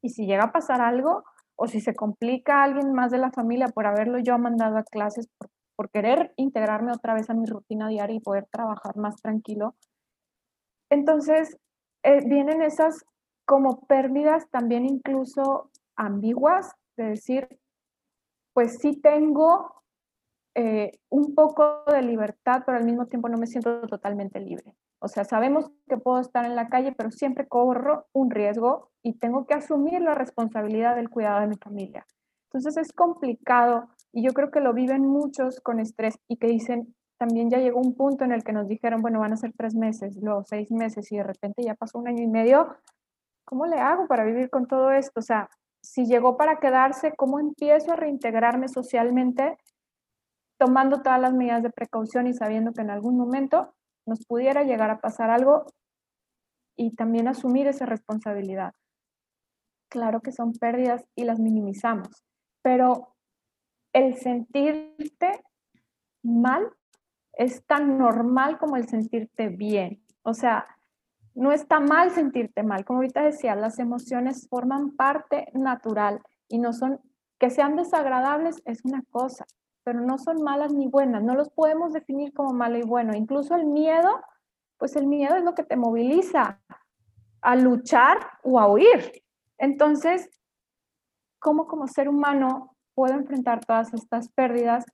[0.01, 1.23] ¿Y si llega a pasar algo?
[1.55, 5.27] ¿O si se complica alguien más de la familia por haberlo yo mandado a clases,
[5.37, 9.75] por, por querer integrarme otra vez a mi rutina diaria y poder trabajar más tranquilo?
[10.89, 11.57] Entonces,
[12.03, 13.05] eh, vienen esas
[13.45, 17.60] como pérdidas también incluso ambiguas, de decir,
[18.53, 19.81] pues sí tengo
[20.55, 24.75] eh, un poco de libertad, pero al mismo tiempo no me siento totalmente libre.
[24.99, 29.13] O sea, sabemos que puedo estar en la calle, pero siempre corro un riesgo y
[29.13, 32.05] tengo que asumir la responsabilidad del cuidado de mi familia.
[32.45, 36.93] Entonces es complicado y yo creo que lo viven muchos con estrés y que dicen,
[37.17, 39.73] también ya llegó un punto en el que nos dijeron, bueno, van a ser tres
[39.73, 42.75] meses, luego seis meses y de repente ya pasó un año y medio.
[43.45, 45.19] ¿Cómo le hago para vivir con todo esto?
[45.19, 45.49] O sea,
[45.81, 49.57] si llegó para quedarse, ¿cómo empiezo a reintegrarme socialmente
[50.57, 53.73] tomando todas las medidas de precaución y sabiendo que en algún momento
[54.05, 55.65] nos pudiera llegar a pasar algo
[56.75, 58.73] y también asumir esa responsabilidad?
[59.89, 62.23] Claro que son pérdidas y las minimizamos,
[62.61, 63.15] pero
[63.93, 65.43] el sentirte
[66.23, 66.71] mal
[67.33, 70.03] es tan normal como el sentirte bien.
[70.21, 70.67] O sea,
[71.33, 72.85] no está mal sentirte mal.
[72.85, 76.99] Como ahorita decía, las emociones forman parte natural y no son,
[77.39, 79.45] que sean desagradables es una cosa,
[79.83, 81.23] pero no son malas ni buenas.
[81.23, 83.15] No los podemos definir como malo y bueno.
[83.15, 84.21] Incluso el miedo,
[84.77, 86.61] pues el miedo es lo que te moviliza
[87.41, 89.23] a luchar o a huir.
[89.57, 90.29] Entonces,
[91.39, 94.85] ¿cómo como ser humano puedo enfrentar todas estas pérdidas?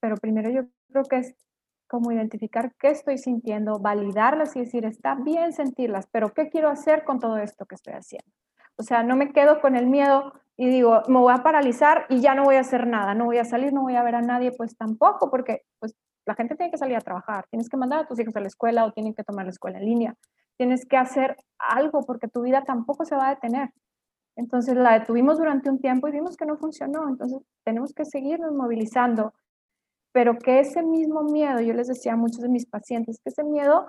[0.00, 1.45] Pero primero yo creo que es
[1.86, 7.04] como identificar qué estoy sintiendo, validarlas y decir, está bien sentirlas, pero ¿qué quiero hacer
[7.04, 8.30] con todo esto que estoy haciendo?
[8.76, 12.20] O sea, no me quedo con el miedo y digo, me voy a paralizar y
[12.20, 14.22] ya no voy a hacer nada, no voy a salir, no voy a ver a
[14.22, 15.94] nadie, pues tampoco, porque pues
[16.26, 18.48] la gente tiene que salir a trabajar, tienes que mandar a tus hijos a la
[18.48, 20.14] escuela o tienen que tomar la escuela en línea,
[20.56, 23.70] tienes que hacer algo porque tu vida tampoco se va a detener.
[24.34, 28.52] Entonces la detuvimos durante un tiempo y vimos que no funcionó, entonces tenemos que seguirnos
[28.52, 29.32] movilizando
[30.16, 33.44] pero que ese mismo miedo, yo les decía a muchos de mis pacientes, que ese
[33.44, 33.86] miedo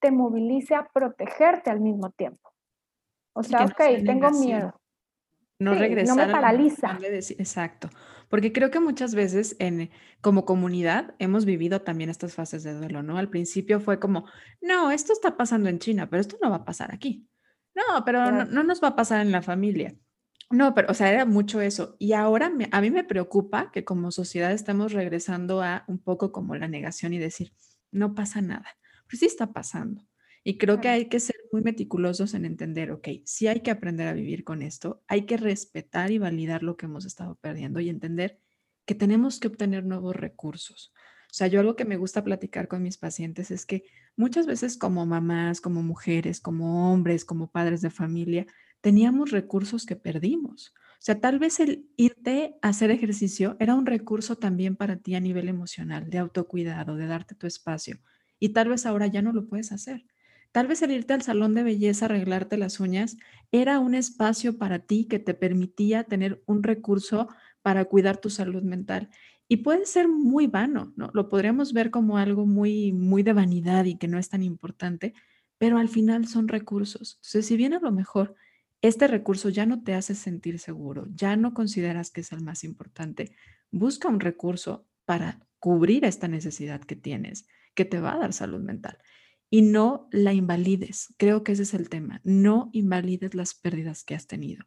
[0.00, 2.54] te movilice a protegerte al mismo tiempo.
[3.32, 4.80] O sea, ok, tengo miedo.
[5.58, 6.16] No regresar.
[6.16, 6.96] No me paraliza.
[7.02, 7.90] Exacto.
[8.28, 9.90] Porque creo que muchas veces en,
[10.20, 13.18] como comunidad hemos vivido también estas fases de duelo, ¿no?
[13.18, 14.26] Al principio fue como,
[14.60, 17.26] no, esto está pasando en China, pero esto no va a pasar aquí.
[17.74, 19.92] No, pero no, no, nos va a pasar en la familia.
[20.50, 21.96] No, pero, o sea, era mucho eso.
[21.98, 26.56] Y ahora a mí me preocupa que como sociedad estamos regresando a un poco como
[26.56, 27.52] la negación y decir,
[27.90, 28.66] no pasa nada.
[29.08, 30.06] Pues sí está pasando.
[30.44, 34.08] Y creo que hay que ser muy meticulosos en entender, ok, sí hay que aprender
[34.08, 37.90] a vivir con esto, hay que respetar y validar lo que hemos estado perdiendo y
[37.90, 38.38] entender
[38.86, 40.94] que tenemos que obtener nuevos recursos.
[41.30, 43.84] O sea, yo algo que me gusta platicar con mis pacientes es que
[44.16, 48.46] muchas veces como mamás, como mujeres, como hombres, como padres de familia,
[48.80, 50.72] teníamos recursos que perdimos.
[50.98, 55.14] O sea, tal vez el irte a hacer ejercicio era un recurso también para ti
[55.14, 57.98] a nivel emocional, de autocuidado, de darte tu espacio.
[58.40, 60.04] Y tal vez ahora ya no lo puedes hacer.
[60.50, 63.16] Tal vez el irte al salón de belleza, arreglarte las uñas,
[63.52, 67.28] era un espacio para ti que te permitía tener un recurso
[67.62, 69.10] para cuidar tu salud mental.
[69.46, 71.10] Y puede ser muy vano, ¿no?
[71.14, 75.14] Lo podríamos ver como algo muy, muy de vanidad y que no es tan importante,
[75.58, 77.14] pero al final son recursos.
[77.16, 78.34] Entonces, si bien a lo mejor
[78.82, 82.64] este recurso ya no te hace sentir seguro, ya no consideras que es el más
[82.64, 83.32] importante,
[83.70, 88.60] busca un recurso para cubrir esta necesidad que tienes, que te va a dar salud
[88.60, 88.98] mental.
[89.50, 91.14] Y no la invalides.
[91.16, 92.20] Creo que ese es el tema.
[92.22, 94.66] No invalides las pérdidas que has tenido.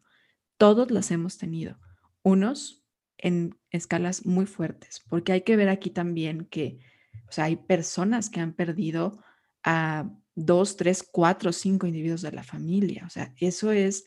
[0.58, 1.78] Todos las hemos tenido.
[2.22, 2.84] Unos
[3.16, 6.80] en escalas muy fuertes, porque hay que ver aquí también que,
[7.28, 9.22] o sea, hay personas que han perdido
[9.62, 13.04] a dos, tres, cuatro, cinco individuos de la familia.
[13.06, 14.06] O sea, eso es,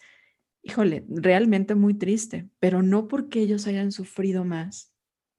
[0.63, 4.93] híjole, realmente muy triste, pero no porque ellos hayan sufrido más,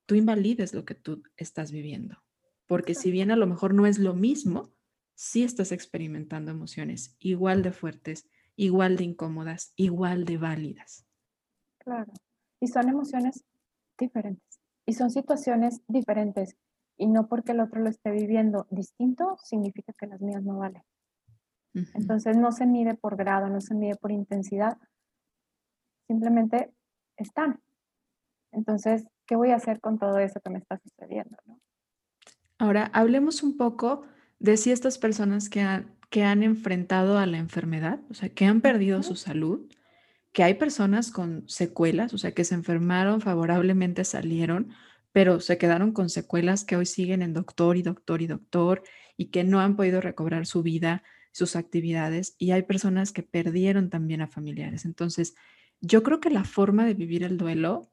[0.06, 2.22] tú invalides lo que tú estás viviendo.
[2.66, 4.72] Porque si bien a lo mejor no es lo mismo,
[5.14, 11.06] sí estás experimentando emociones igual de fuertes, igual de incómodas, igual de válidas.
[11.78, 12.12] Claro.
[12.60, 13.44] Y son emociones
[13.98, 14.60] diferentes.
[14.86, 16.56] Y son situaciones diferentes.
[16.96, 20.82] Y no porque el otro lo esté viviendo distinto, significa que las mías no valen.
[21.94, 24.78] Entonces no se mide por grado, no se mide por intensidad,
[26.06, 26.72] simplemente
[27.18, 27.60] están.
[28.52, 31.36] Entonces, ¿qué voy a hacer con todo eso que me está sucediendo?
[32.58, 34.04] Ahora, hablemos un poco
[34.38, 38.46] de si estas personas que han, que han enfrentado a la enfermedad, o sea, que
[38.46, 39.70] han perdido su salud,
[40.32, 44.70] que hay personas con secuelas, o sea, que se enfermaron favorablemente, salieron,
[45.16, 48.82] pero se quedaron con secuelas que hoy siguen en doctor y doctor y doctor
[49.16, 52.34] y que no han podido recobrar su vida, sus actividades.
[52.36, 54.84] Y hay personas que perdieron también a familiares.
[54.84, 55.34] Entonces,
[55.80, 57.90] yo creo que la forma de vivir el duelo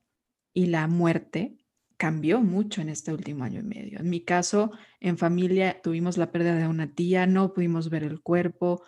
[0.54, 1.56] y la muerte
[1.96, 4.02] cambió mucho en este último año y medio.
[4.02, 8.20] En mi caso, en familia tuvimos la pérdida de una tía, no pudimos ver el
[8.20, 8.84] cuerpo.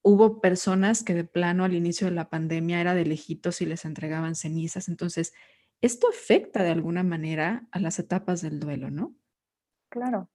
[0.00, 3.84] Hubo personas que de plano al inicio de la pandemia era de lejitos y les
[3.84, 4.88] entregaban cenizas.
[4.88, 5.34] Entonces,
[5.84, 9.14] esto afecta de alguna manera a las etapas del duelo, ¿no?
[9.90, 10.30] Claro.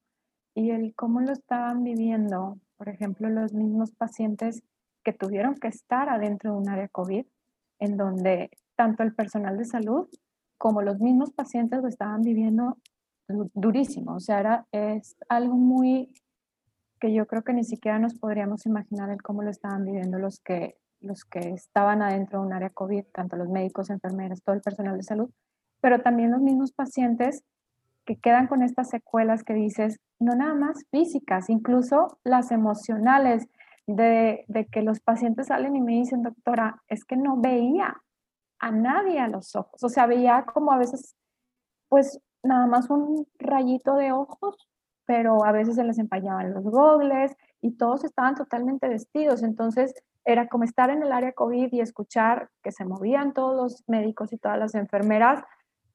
[0.53, 4.61] Y el cómo lo estaban viviendo, por ejemplo, los mismos pacientes
[5.03, 7.25] que tuvieron que estar adentro de un área COVID,
[7.79, 10.07] en donde tanto el personal de salud
[10.57, 12.77] como los mismos pacientes lo estaban viviendo
[13.27, 14.15] durísimo.
[14.15, 16.13] O sea, era, es algo muy
[16.99, 20.39] que yo creo que ni siquiera nos podríamos imaginar el cómo lo estaban viviendo los
[20.41, 24.61] que, los que estaban adentro de un área COVID, tanto los médicos, enfermeras, todo el
[24.61, 25.29] personal de salud,
[25.81, 27.43] pero también los mismos pacientes
[28.05, 33.47] que quedan con estas secuelas que dices, no nada más físicas, incluso las emocionales,
[33.87, 37.97] de, de que los pacientes salen y me dicen, doctora, es que no veía,
[38.59, 39.83] a nadie a los ojos.
[39.83, 41.15] O sea, veía como a veces,
[41.87, 44.67] pues nada más un rayito de ojos,
[45.05, 49.41] pero a veces se les empañaban los gogles y todos estaban totalmente vestidos.
[49.41, 49.93] Entonces
[50.31, 54.31] era como estar en el área COVID y escuchar que se movían todos los médicos
[54.31, 55.43] y todas las enfermeras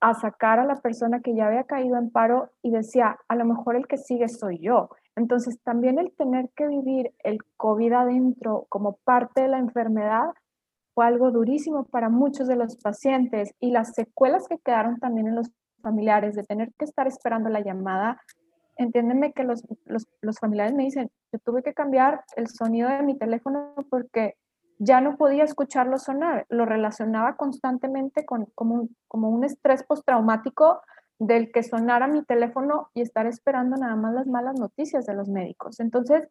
[0.00, 3.44] a sacar a la persona que ya había caído en paro y decía, a lo
[3.44, 4.90] mejor el que sigue soy yo.
[5.14, 10.26] Entonces también el tener que vivir el COVID adentro como parte de la enfermedad
[10.94, 15.36] fue algo durísimo para muchos de los pacientes y las secuelas que quedaron también en
[15.36, 18.20] los familiares de tener que estar esperando la llamada.
[18.76, 23.16] Entiéndeme que los, los, familiares me dicen, yo tuve que cambiar el sonido de mi
[23.16, 24.34] teléfono porque
[24.78, 26.46] ya no podía escucharlo sonar.
[26.48, 30.80] Lo relacionaba constantemente con como un, como un estrés postraumático
[31.18, 35.28] del que sonara mi teléfono y estar esperando nada más las malas noticias de los
[35.28, 35.78] médicos.
[35.78, 36.28] Entonces,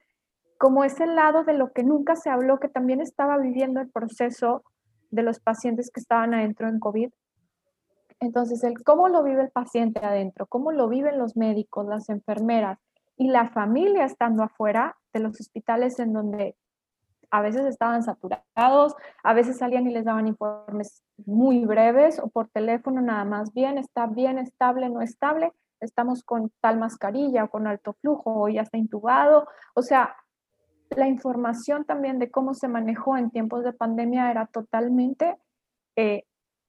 [0.58, 4.64] como ese lado de lo que nunca se habló, que también estaba viviendo el proceso
[5.12, 7.12] de los pacientes que estaban adentro en COVID.
[8.24, 12.80] Entonces, el cómo lo vive el paciente adentro, cómo lo viven los médicos, las enfermeras
[13.18, 16.56] y la familia estando afuera de los hospitales en donde
[17.30, 22.48] a veces estaban saturados, a veces salían y les daban informes muy breves o por
[22.50, 27.68] teléfono nada más bien, está bien, estable, no estable, estamos con tal mascarilla o con
[27.68, 29.48] alto flujo o ya está intubado.
[29.74, 30.16] O sea,
[30.92, 35.36] la información también de cómo se manejó en tiempos de pandemia era totalmente
[35.96, 36.26] eh,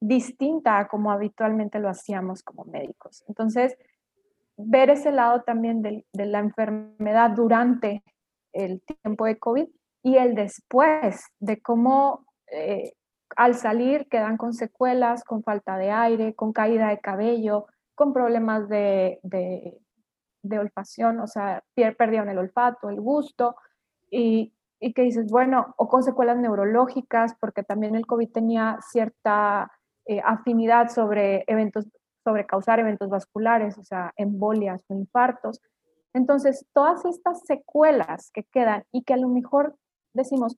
[0.07, 3.25] distinta a como habitualmente lo hacíamos como médicos.
[3.27, 3.77] Entonces,
[4.57, 8.05] ver ese lado también de, la enfermedad durante
[8.53, 9.67] el tiempo de COVID
[10.03, 12.93] y el después, de cómo eh,
[13.37, 18.69] al salir quedan con secuelas, con falta de aire, con caída de cabello, con problemas
[18.69, 23.57] de, de, olfacción, o sea, perdieron el olfato, el gusto,
[24.11, 24.53] y,
[24.95, 29.73] que dices, bueno, o con secuelas neurológicas, porque también el COVID tenía cierta
[30.07, 31.87] eh, afinidad sobre eventos,
[32.25, 35.61] sobre causar eventos vasculares, o sea, embolias o infartos.
[36.13, 39.77] Entonces, todas estas secuelas que quedan y que a lo mejor
[40.13, 40.57] decimos,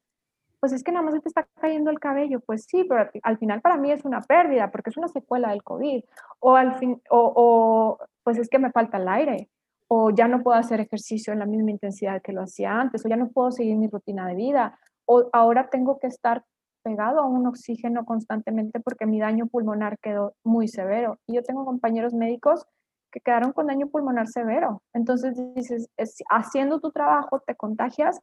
[0.60, 3.60] pues es que nada más te está cayendo el cabello, pues sí, pero al final
[3.60, 6.02] para mí es una pérdida porque es una secuela del COVID.
[6.40, 9.48] O al fin, o, o pues es que me falta el aire,
[9.88, 13.08] o ya no puedo hacer ejercicio en la misma intensidad que lo hacía antes, o
[13.08, 16.44] ya no puedo seguir mi rutina de vida, o ahora tengo que estar
[16.86, 21.18] pegado a un oxígeno constantemente porque mi daño pulmonar quedó muy severo.
[21.26, 22.64] Y yo tengo compañeros médicos
[23.10, 24.82] que quedaron con daño pulmonar severo.
[24.92, 25.90] Entonces dices,
[26.30, 28.20] haciendo tu trabajo te contagias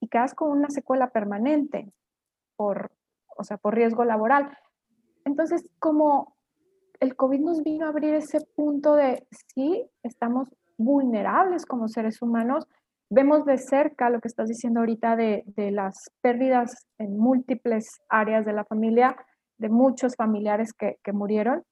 [0.00, 1.92] y quedas con una secuela permanente
[2.56, 2.90] por,
[3.36, 4.56] o sea, por riesgo laboral.
[5.26, 6.34] Entonces, como
[7.00, 12.66] el COVID nos vino a abrir ese punto de, sí, estamos vulnerables como seres humanos.
[13.16, 18.52] Vemos de cerca lo que estás diciendo ahorita de, las pérdidas en múltiples áreas de
[18.52, 19.14] la familia,
[19.56, 21.62] de muchos familiares que, murieron.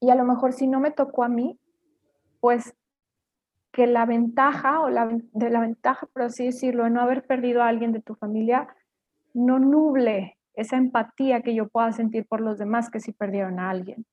[0.00, 1.60] Y a lo mejor si no me tocó a mí,
[2.40, 2.74] pues
[3.70, 7.62] que la ventaja o la, de la ventaja, por así decirlo, de no haber perdido
[7.62, 8.66] a alguien de tu familia,
[9.34, 13.70] no nuble esa empatía que yo pueda sentir por los demás que sí perdieron a
[13.70, 14.06] alguien.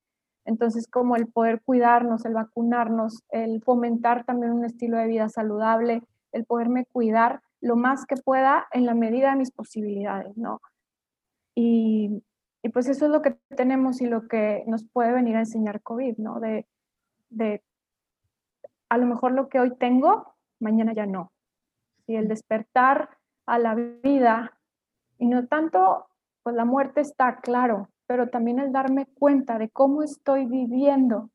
[0.46, 6.04] Entonces, como el poder cuidarnos, el vacunarnos, el fomentar también un estilo de vida saludable,
[6.32, 10.62] el poderme cuidar lo más que pueda en la medida de mis posibilidades, ¿no?
[11.56, 12.24] Y,
[12.74, 16.18] pues eso es lo que tenemos y lo que nos puede venir a enseñar COVID,
[16.18, 16.40] ¿no?
[16.40, 16.68] De,
[17.30, 17.64] de
[18.90, 21.32] a lo mejor lo que hoy tengo, mañana ya no.
[22.06, 24.58] Y el despertar a la vida
[25.18, 26.08] y no tanto
[26.44, 31.30] pues la muerte está claro, pero también el darme cuenta de cómo estoy viviendo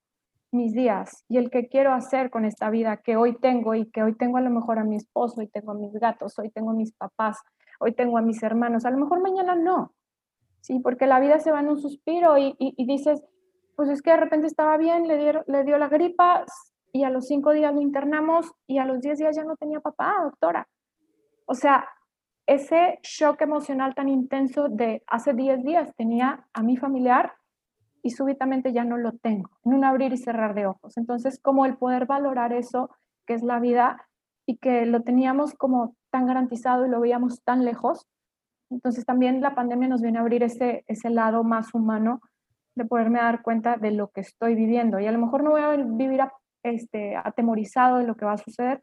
[0.54, 4.02] mis días y el que quiero hacer con esta vida que hoy tengo y que
[4.02, 6.70] hoy tengo a lo mejor a mi esposo, hoy tengo a mis gatos, hoy tengo
[6.70, 7.38] a mis papás,
[7.80, 9.92] hoy tengo a mis hermanos, a lo mejor mañana no,
[10.60, 13.22] sí, porque la vida se va en un suspiro y, dices,
[13.76, 16.44] pues es que de repente estaba bien, le, dio, le dio la gripa
[16.92, 19.80] y a los cinco días lo internamos y a los diez días ya no tenía
[19.80, 20.68] papá, doctora.
[21.44, 21.86] O sea,
[22.46, 27.34] ese shock emocional tan intenso de hace diez días tenía a mi familiar
[28.04, 30.98] y súbitamente ya no lo tengo, en un abrir y cerrar de ojos.
[30.98, 32.90] Entonces, como el poder valorar eso,
[33.26, 34.06] que es la vida,
[34.46, 38.06] y que lo teníamos como tan garantizado y lo veíamos tan lejos,
[38.70, 42.20] entonces también la pandemia nos viene a abrir ese, ese lado más humano
[42.74, 45.00] de poderme dar cuenta de lo que estoy viviendo.
[45.00, 46.20] Y a lo mejor no voy a vivir
[46.62, 48.82] este, atemorizado de lo que va a suceder,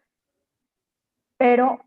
[1.38, 1.80] pero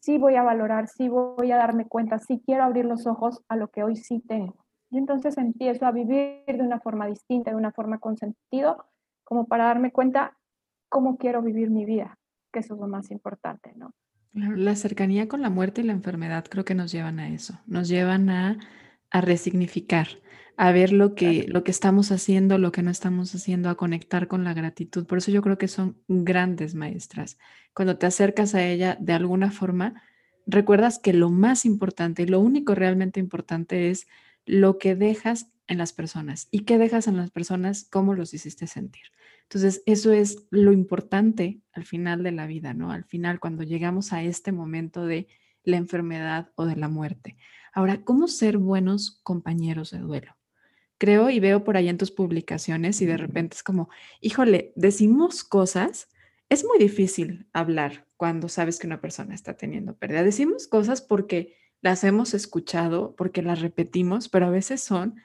[0.00, 3.56] sí voy a valorar, sí voy a darme cuenta, sí quiero abrir los ojos a
[3.56, 4.63] lo que hoy sí tengo.
[4.94, 8.86] Y entonces empiezo a vivir de una forma distinta, de una forma con sentido,
[9.24, 10.38] como para darme cuenta
[10.88, 12.16] cómo quiero vivir mi vida,
[12.52, 13.92] que eso es lo más importante, ¿no?
[14.32, 17.88] La cercanía con la muerte y la enfermedad creo que nos llevan a eso, nos
[17.88, 18.60] llevan a,
[19.10, 20.06] a resignificar,
[20.56, 24.28] a ver lo que, lo que estamos haciendo, lo que no estamos haciendo, a conectar
[24.28, 25.06] con la gratitud.
[25.06, 27.36] Por eso yo creo que son grandes maestras.
[27.74, 30.04] Cuando te acercas a ella de alguna forma,
[30.46, 34.06] recuerdas que lo más importante y lo único realmente importante es
[34.46, 38.66] lo que dejas en las personas y qué dejas en las personas, cómo los hiciste
[38.66, 39.04] sentir.
[39.44, 42.90] Entonces, eso es lo importante al final de la vida, ¿no?
[42.90, 45.28] Al final, cuando llegamos a este momento de
[45.62, 47.36] la enfermedad o de la muerte.
[47.72, 50.36] Ahora, ¿cómo ser buenos compañeros de duelo?
[50.98, 53.88] Creo y veo por ahí en tus publicaciones y de repente es como,
[54.20, 56.08] híjole, decimos cosas,
[56.48, 60.22] es muy difícil hablar cuando sabes que una persona está teniendo pérdida.
[60.22, 65.16] Decimos cosas porque las hemos escuchado porque las repetimos, pero a veces son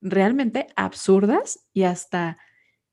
[0.00, 2.38] realmente absurdas y hasta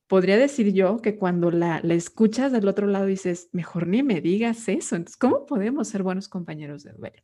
[0.07, 4.19] podría decir yo que cuando la, la, escuchas del otro lado dices, mejor ni me
[4.19, 4.97] digas eso.
[4.97, 7.23] Entonces, ¿cómo podemos ser buenos compañeros de duelo?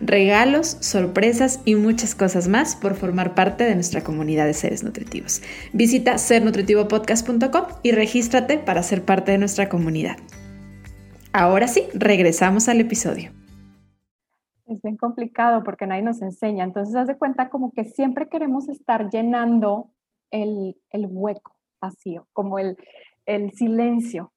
[0.00, 5.42] Regalos, sorpresas, y muchas cosas más por formar parte de nuestra comunidad de seres nutritivos.
[5.72, 10.16] Visita sernutritivopodcast.com y regístrate para ser parte de nuestra comunidad.
[11.32, 13.30] Ahora sí, regresamos al episodio.
[14.66, 16.64] Es bien complicado porque nadie nos enseña.
[16.64, 19.90] Entonces, haz de cuenta como que siempre queremos estar llenando
[20.30, 22.76] el, el hueco vacío, como el,
[23.26, 24.32] el silencio.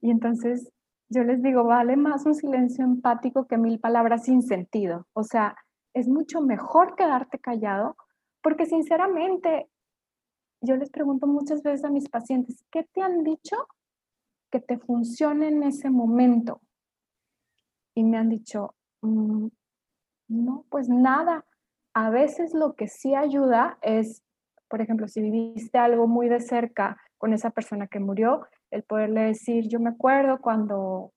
[0.00, 0.70] Y entonces
[1.08, 5.06] yo les digo, vale más un silencio empático que mil palabras sin sentido.
[5.12, 5.56] O sea,
[5.94, 7.96] es mucho mejor quedarte callado,
[8.42, 9.68] porque sinceramente
[10.60, 13.56] yo les pregunto muchas veces a mis pacientes, ¿qué te han dicho
[14.50, 16.60] que te funcione en ese momento?
[17.94, 19.48] Y me han dicho, mm,
[20.28, 21.44] no, pues nada.
[21.94, 24.22] A veces lo que sí ayuda es,
[24.68, 28.46] por ejemplo, si viviste algo muy de cerca con esa persona que murió,
[28.76, 31.12] el poderle decir, yo me acuerdo cuando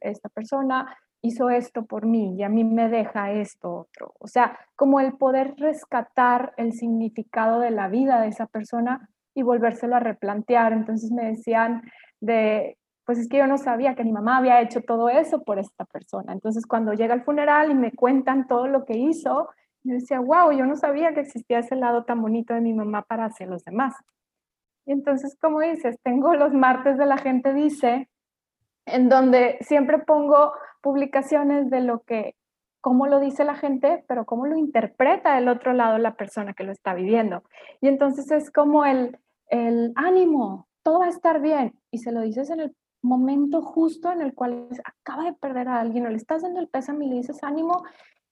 [0.00, 4.14] esta persona hizo esto por mí y a mí me deja esto otro.
[4.18, 9.42] O sea, como el poder rescatar el significado de la vida de esa persona y
[9.42, 10.72] volvérselo a replantear.
[10.72, 11.82] Entonces me decían
[12.20, 15.58] de, pues es que yo no sabía que mi mamá había hecho todo eso por
[15.58, 16.32] esta persona.
[16.32, 19.48] Entonces cuando llega el funeral y me cuentan todo lo que hizo,
[19.82, 23.02] yo decía, wow, yo no sabía que existía ese lado tan bonito de mi mamá
[23.02, 23.94] para hacer los demás.
[24.90, 28.08] Y entonces, como dices, tengo los martes de la gente dice,
[28.86, 32.34] en donde siempre pongo publicaciones de lo que,
[32.80, 36.64] cómo lo dice la gente, pero cómo lo interpreta del otro lado la persona que
[36.64, 37.44] lo está viviendo.
[37.80, 39.16] Y entonces es como el,
[39.46, 41.78] el ánimo, todo va a estar bien.
[41.92, 45.78] Y se lo dices en el momento justo en el cual acaba de perder a
[45.78, 47.84] alguien o le estás dando el pésame y le dices ánimo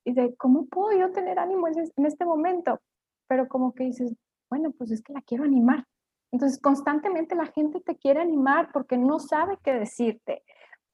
[0.04, 2.80] y de cómo puedo yo tener ánimo en este momento.
[3.28, 4.12] Pero como que dices,
[4.50, 5.86] bueno, pues es que la quiero animar.
[6.32, 10.42] Entonces, constantemente la gente te quiere animar porque no sabe qué decirte.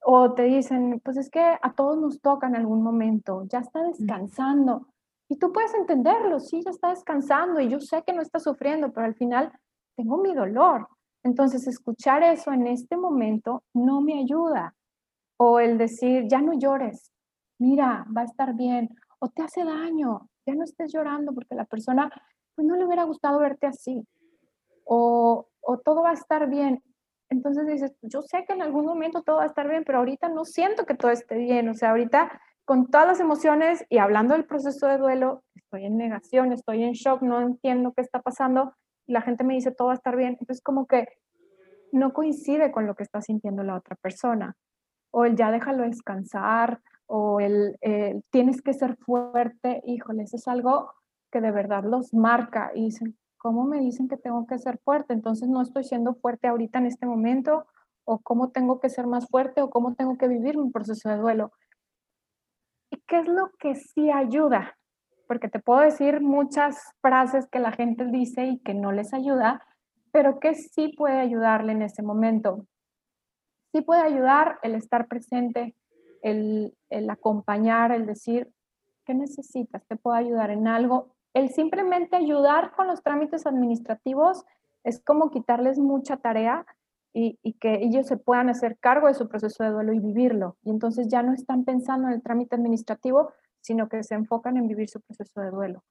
[0.00, 3.82] O te dicen, pues es que a todos nos toca en algún momento, ya está
[3.82, 4.86] descansando.
[5.28, 8.92] Y tú puedes entenderlo, sí, ya está descansando y yo sé que no está sufriendo,
[8.92, 9.52] pero al final
[9.96, 10.88] tengo mi dolor.
[11.22, 14.74] Entonces, escuchar eso en este momento no me ayuda.
[15.38, 17.10] O el decir, ya no llores,
[17.58, 21.64] mira, va a estar bien, o te hace daño, ya no estés llorando porque la
[21.64, 22.10] persona
[22.54, 24.06] pues no le hubiera gustado verte así.
[24.84, 25.48] O,
[25.84, 26.82] todo va a estar bien.
[27.30, 30.28] Entonces dices, yo sé que en algún momento todo va a estar bien, pero ahorita
[30.28, 31.68] no siento que todo esté bien.
[31.68, 35.96] O sea, ahorita con todas las emociones y hablando del proceso de duelo, estoy en
[35.96, 38.74] negación, estoy en shock, no entiendo qué está pasando
[39.06, 40.36] y la gente me dice todo va a estar bien.
[40.38, 41.08] Entonces como que
[41.92, 44.56] no coincide con lo que está sintiendo la otra persona.
[45.10, 47.76] O el ya déjalo descansar, o el,
[48.30, 50.92] tienes que ser fuerte, híjole, eso es algo
[51.30, 55.12] que de verdad los marca y dicen, ¿cómo me dicen que tengo que ser fuerte?
[55.12, 57.66] Entonces no estoy siendo fuerte ahorita en este momento,
[58.04, 61.18] o cómo tengo que ser más fuerte, o cómo tengo que vivir mi proceso de
[61.18, 61.52] duelo.
[62.90, 64.78] ¿Y qué es lo que sí ayuda?
[65.28, 69.62] Porque te puedo decir muchas frases que la gente dice y que no les ayuda,
[70.10, 72.66] pero que sí puede ayudarle en ese momento.
[73.74, 75.76] Sí puede ayudar el estar presente,
[76.22, 78.50] el, el acompañar, el decir,
[79.04, 79.86] ¿qué necesitas?
[79.86, 81.13] ¿Te puedo ayudar en algo?
[81.34, 84.44] El simplemente ayudar con los trámites administrativos
[84.84, 86.64] es como quitarles mucha tarea
[87.12, 90.56] y, que ellos se puedan hacer cargo de su proceso de duelo y vivirlo.
[90.64, 94.66] Y entonces ya no están pensando en el trámite administrativo, sino que se enfocan en
[94.66, 95.84] vivir su proceso de duelo.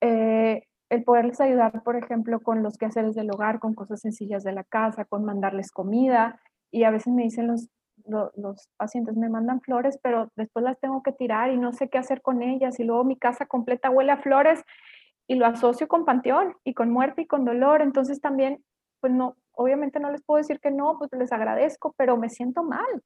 [0.00, 4.52] Eh, el poderles ayudar, por ejemplo, con los quehaceres del hogar, con cosas sencillas de
[4.52, 6.40] la casa, con mandarles comida.
[6.72, 7.68] Y a veces me dicen los,
[8.08, 11.98] los, pacientes, me mandan flores, pero después las tengo que tirar y no sé qué
[11.98, 12.80] hacer con ellas.
[12.80, 14.64] Y luego mi casa completa huele a flores
[15.26, 17.82] y lo asocio con panteón y con muerte y con dolor.
[17.82, 18.64] Entonces también,
[19.00, 22.62] pues no, obviamente no les puedo decir que no, pues les agradezco, pero me siento
[22.62, 23.02] mal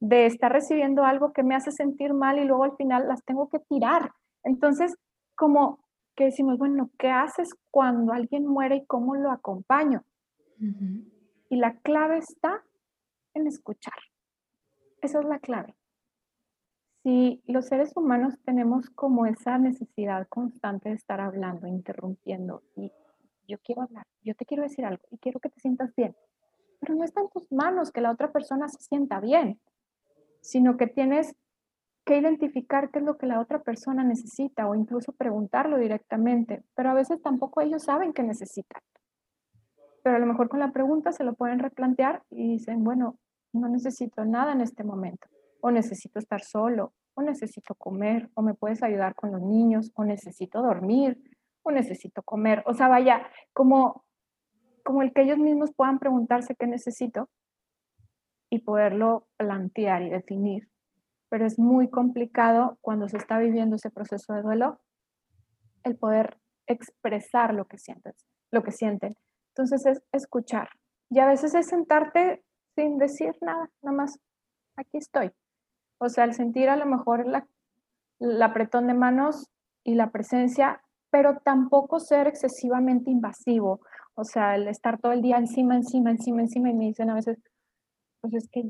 [0.00, 3.48] de estar recibiendo algo que me hace sentir mal y luego al final las tengo
[3.48, 4.12] que tirar.
[4.44, 4.96] Entonces,
[5.34, 5.80] como
[6.14, 10.02] que decimos, bueno, ¿qué haces cuando alguien muere y cómo lo acompaño?
[11.48, 12.62] Y la clave está
[13.34, 13.94] en escuchar.
[15.00, 15.74] Esa es la clave.
[17.02, 22.92] Si los seres humanos tenemos como esa necesidad constante de estar hablando, interrumpiendo, y
[23.46, 26.16] yo quiero hablar, yo te quiero decir algo y quiero que te sientas bien,
[26.80, 29.60] pero no está en tus manos que la otra persona se sienta bien,
[30.40, 31.34] sino que tienes
[32.04, 36.90] que identificar qué es lo que la otra persona necesita o incluso preguntarlo directamente, pero
[36.90, 38.82] a veces tampoco ellos saben qué necesitan.
[40.02, 43.18] Pero a lo mejor con la pregunta se lo pueden replantear y dicen, bueno,
[43.52, 45.28] no necesito nada en este momento,
[45.60, 50.04] o necesito estar solo, o necesito comer, o me puedes ayudar con los niños, o
[50.04, 51.18] necesito dormir,
[51.62, 52.62] o necesito comer.
[52.66, 54.04] O sea, vaya, como,
[54.84, 57.28] como el que ellos mismos puedan preguntarse qué necesito
[58.50, 60.68] y poderlo plantear y definir
[61.28, 64.80] pero es muy complicado cuando se está viviendo ese proceso de duelo
[65.84, 69.16] el poder expresar lo que sientes, lo que sienten.
[69.54, 70.68] Entonces es escuchar.
[71.10, 72.44] Y a veces es sentarte
[72.78, 74.20] sin decir nada, nada más,
[74.76, 75.32] aquí estoy.
[75.98, 77.44] O sea, el sentir a lo mejor la,
[78.20, 79.50] el apretón de manos
[79.82, 83.80] y la presencia, pero tampoco ser excesivamente invasivo.
[84.14, 87.14] O sea, el estar todo el día encima, encima, encima, encima, y me dicen a
[87.14, 87.38] veces,
[88.20, 88.62] pues es que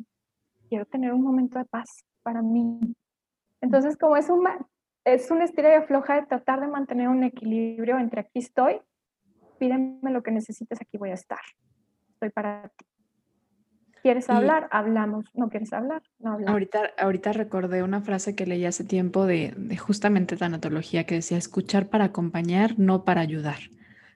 [0.70, 2.80] quiero tener un momento de paz para mí.
[3.60, 4.48] Entonces, como es un,
[5.04, 8.80] es una estira y afloja de tratar de mantener un equilibrio entre aquí estoy,
[9.58, 11.40] pídeme lo que necesites, aquí voy a estar.
[12.14, 12.87] Estoy para ti.
[14.02, 14.68] ¿Quieres hablar?
[14.70, 15.26] Hablamos.
[15.34, 16.02] ¿No quieres hablar?
[16.18, 16.52] No hablamos.
[16.52, 21.38] Ahorita, ahorita recordé una frase que leí hace tiempo de, de justamente tanatología que decía
[21.38, 23.58] escuchar para acompañar, no para ayudar.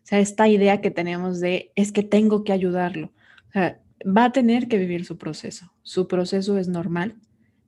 [0.02, 3.12] O sea, esta idea que tenemos de es que tengo que ayudarlo.
[3.48, 5.72] O sea, va a tener que vivir su proceso.
[5.82, 7.16] Su proceso es normal,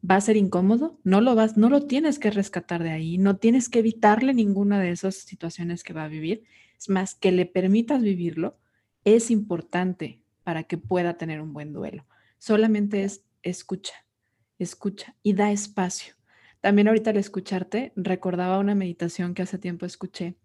[0.08, 3.36] va a ser incómodo, no lo vas, no lo tienes que rescatar de ahí, no
[3.36, 6.44] tienes que evitarle ninguna de esas situaciones que va a vivir.
[6.78, 8.58] Es más, que le permitas vivirlo
[9.04, 12.06] es importante para que pueda tener un buen duelo.
[12.38, 13.94] Solamente es escucha,
[14.58, 16.14] escucha y da espacio.
[16.60, 20.36] También ahorita al escucharte recordaba una meditación que hace tiempo escuché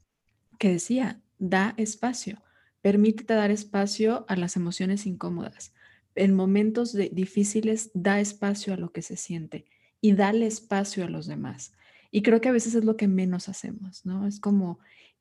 [0.58, 2.44] que decía, da espacio,
[2.82, 5.74] permítete dar espacio a las emociones incómodas
[6.20, 9.66] en momentos difíciles da espacio a lo que se siente
[10.02, 11.74] y dale espacio a los demás.
[12.12, 14.28] Y creo que a veces es lo que menos hacemos, ¿no?
[14.28, 14.80] Es como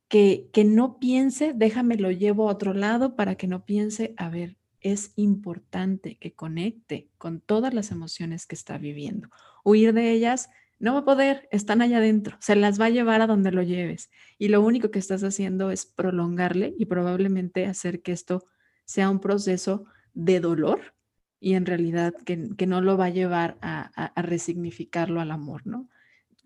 [0.08, 4.28] que, que no piense, déjame lo llevo a otro lado para que no piense, a
[4.28, 9.28] ver, es importante que conecte con todas las emociones que está viviendo.
[9.64, 10.48] Huir de ellas
[10.78, 13.62] no va a poder, están allá adentro, se las va a llevar a donde lo
[13.62, 14.10] lleves.
[14.38, 18.46] Y lo único que estás haciendo es prolongarle y probablemente hacer que esto
[18.84, 20.94] sea un proceso de dolor
[21.40, 25.88] y en realidad que, no lo va a llevar a, resignificarlo al amor, ¿no?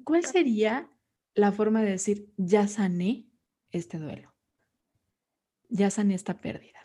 [0.05, 0.89] ¿Cuál sería
[1.35, 3.27] la forma de decir, ya sané
[3.71, 4.35] este duelo?
[5.69, 6.82] Ya sané esta pérdida.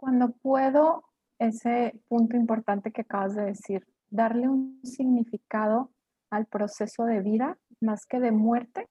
[0.00, 1.04] Cuando puedo,
[1.38, 5.90] ese punto importante que acabas de decir, darle un significado
[6.30, 8.88] al proceso de vida más que de muerte,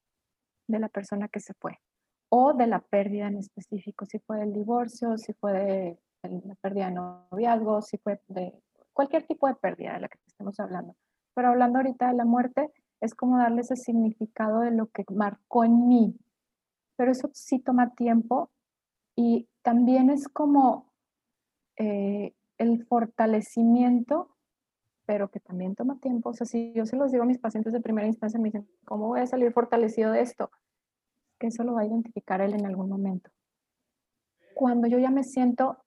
[0.67, 1.79] de la persona que se fue
[2.29, 6.85] o de la pérdida en específico, si fue el divorcio, si fue de la pérdida
[6.85, 8.53] de noviazgo, si fue de
[8.93, 10.95] cualquier tipo de pérdida de la que estemos hablando.
[11.33, 15.63] Pero hablando ahorita de la muerte, es como darle ese significado de lo que marcó
[15.63, 16.19] en mí.
[16.97, 18.51] Pero eso sí toma tiempo
[19.15, 20.88] y también es como
[21.79, 24.35] eh, el fortalecimiento,
[25.05, 26.29] pero que también toma tiempo.
[26.29, 28.69] O sea, si yo se los digo a mis pacientes de primera instancia, me dicen,
[28.85, 30.51] ¿cómo voy a salir fortalecido de esto?
[31.39, 33.31] Que eso lo va a identificar él en algún momento.
[34.53, 35.77] Cuando yo ya me siento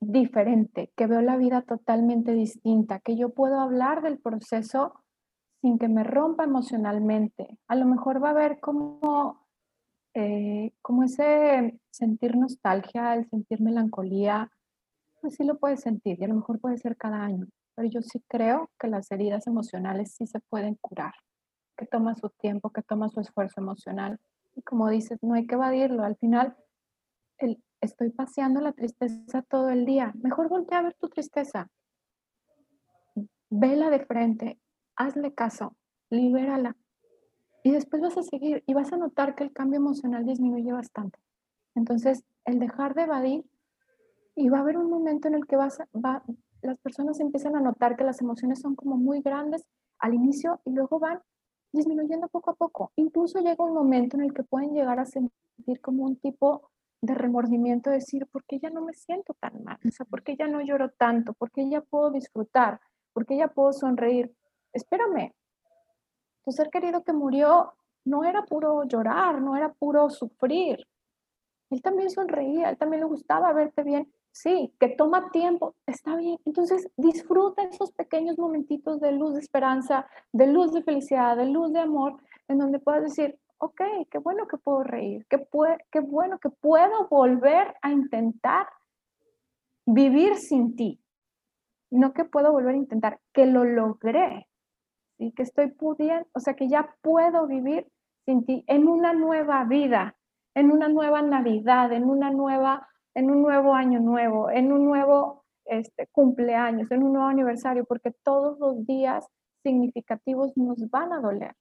[0.00, 5.04] diferente, que veo la vida totalmente distinta, que yo puedo hablar del proceso
[5.60, 7.58] sin que me rompa emocionalmente.
[7.68, 9.46] A lo mejor va a haber como,
[10.14, 14.50] eh, como ese sentir nostalgia, el sentir melancolía,
[15.20, 18.02] pues sí lo puedes sentir y a lo mejor puede ser cada año, pero yo
[18.02, 21.14] sí creo que las heridas emocionales sí se pueden curar,
[21.76, 24.18] que toma su tiempo, que toma su esfuerzo emocional.
[24.54, 26.56] Y como dices, no hay que evadirlo, al final
[27.38, 30.12] el, estoy paseando la tristeza todo el día.
[30.22, 31.68] Mejor voltea a ver tu tristeza.
[33.48, 34.58] Vela de frente,
[34.96, 35.76] hazle caso,
[36.10, 36.76] libérala.
[37.62, 41.18] Y después vas a seguir y vas a notar que el cambio emocional disminuye bastante.
[41.74, 43.44] Entonces, el dejar de evadir
[44.40, 46.22] y va a haber un momento en el que vas va,
[46.62, 49.64] las personas empiezan a notar que las emociones son como muy grandes
[49.98, 51.20] al inicio y luego van
[51.72, 52.92] disminuyendo poco a poco.
[52.96, 56.70] Incluso llega un momento en el que pueden llegar a sentir como un tipo
[57.02, 59.78] de remordimiento, decir, ¿por qué ya no me siento tan mal?
[59.86, 61.32] O sea, ¿por qué ya no lloro tanto?
[61.34, 62.80] ¿Por qué ya puedo disfrutar?
[63.12, 64.34] ¿Por qué ya puedo sonreír?
[64.72, 65.32] Espérame,
[66.44, 67.74] tu ser querido que murió
[68.04, 70.86] no era puro llorar, no era puro sufrir.
[71.70, 74.12] Él también sonreía, él también le gustaba verte bien.
[74.32, 76.38] Sí, que toma tiempo, está bien.
[76.44, 81.72] Entonces disfruta esos pequeños momentitos de luz de esperanza, de luz de felicidad, de luz
[81.72, 82.16] de amor,
[82.48, 85.46] en donde puedas decir, ok, qué bueno que puedo reír, qué,
[85.90, 88.66] qué bueno que puedo volver a intentar
[89.84, 91.00] vivir sin ti.
[91.90, 94.48] No que puedo volver a intentar, que lo logré,
[95.20, 97.86] y que estoy pudiendo, o sea, que ya puedo vivir
[98.24, 100.16] sin ti en una nueva vida,
[100.54, 105.44] en una nueva Navidad, en una nueva, en un nuevo año nuevo, en un nuevo
[105.64, 109.26] este, cumpleaños, en un nuevo aniversario, porque todos los días
[109.62, 111.54] significativos nos van a doler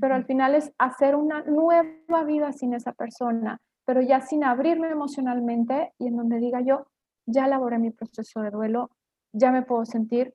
[0.00, 4.88] pero al final es hacer una nueva vida sin esa persona, pero ya sin abrirme
[4.88, 6.86] emocionalmente y en donde diga yo,
[7.26, 8.90] ya elaboré mi proceso de duelo,
[9.32, 10.34] ya me puedo sentir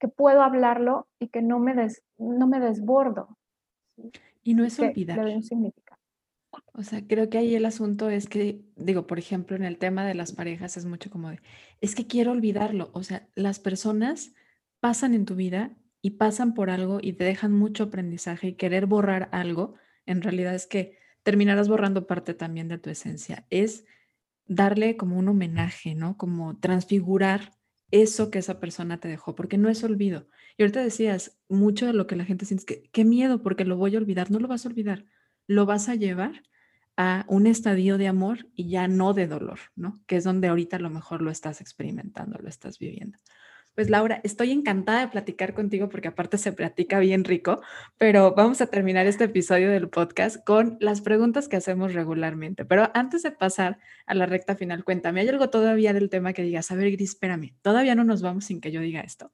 [0.00, 3.36] que puedo hablarlo y que no me, des, no me desbordo.
[4.42, 5.18] Y no es olvidar.
[5.18, 5.87] Le un significado.
[6.72, 10.06] O sea, creo que ahí el asunto es que, digo, por ejemplo, en el tema
[10.06, 11.40] de las parejas es mucho como de,
[11.80, 12.90] es que quiero olvidarlo.
[12.92, 14.32] O sea, las personas
[14.80, 18.86] pasan en tu vida y pasan por algo y te dejan mucho aprendizaje y querer
[18.86, 19.74] borrar algo,
[20.06, 23.46] en realidad es que terminarás borrando parte también de tu esencia.
[23.50, 23.84] Es
[24.46, 26.16] darle como un homenaje, ¿no?
[26.16, 27.52] Como transfigurar
[27.90, 30.28] eso que esa persona te dejó, porque no es olvido.
[30.56, 33.64] Y ahorita decías, mucho de lo que la gente siente es que, qué miedo, porque
[33.64, 34.30] lo voy a olvidar.
[34.30, 35.04] No lo vas a olvidar,
[35.48, 36.42] lo vas a llevar
[36.96, 39.94] a un estadio de amor y ya no de dolor, ¿no?
[40.06, 43.18] Que es donde ahorita a lo mejor lo estás experimentando, lo estás viviendo.
[43.74, 47.60] Pues Laura, estoy encantada de platicar contigo porque aparte se platica bien rico,
[47.96, 52.64] pero vamos a terminar este episodio del podcast con las preguntas que hacemos regularmente.
[52.64, 56.42] Pero antes de pasar a la recta final, cuéntame, ¿hay algo todavía del tema que
[56.42, 56.72] digas?
[56.72, 59.30] A ver, Gris, espérame, todavía no nos vamos sin que yo diga esto.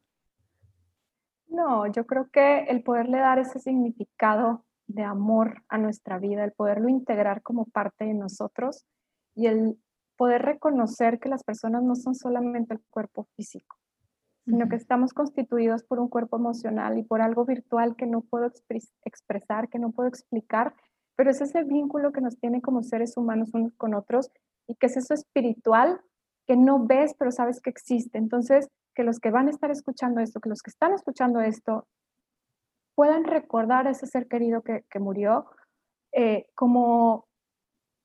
[1.48, 6.52] No, yo creo que el poderle dar ese significado de amor a nuestra vida, el
[6.52, 8.84] poderlo integrar como parte de nosotros
[9.34, 9.78] y el
[10.16, 13.76] poder reconocer que las personas no son solamente el cuerpo físico,
[14.44, 18.50] sino que estamos constituidos por un cuerpo emocional y por algo virtual que no puedo
[19.04, 20.74] expresar, que no puedo explicar,
[21.16, 24.30] pero es ese vínculo que nos tiene como seres humanos unos con otros
[24.66, 26.00] y que es eso espiritual
[26.46, 28.18] que no ves, pero sabes que existe.
[28.18, 31.86] Entonces, que los que van a estar escuchando esto, que los que están escuchando esto,
[32.94, 35.46] puedan recordar a ese ser querido que, murió
[36.12, 37.26] eh, como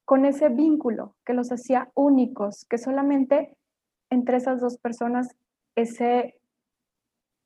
[0.05, 3.55] con ese vínculo que los hacía únicos, que solamente
[4.09, 5.35] entre esas dos personas
[5.75, 6.39] ese,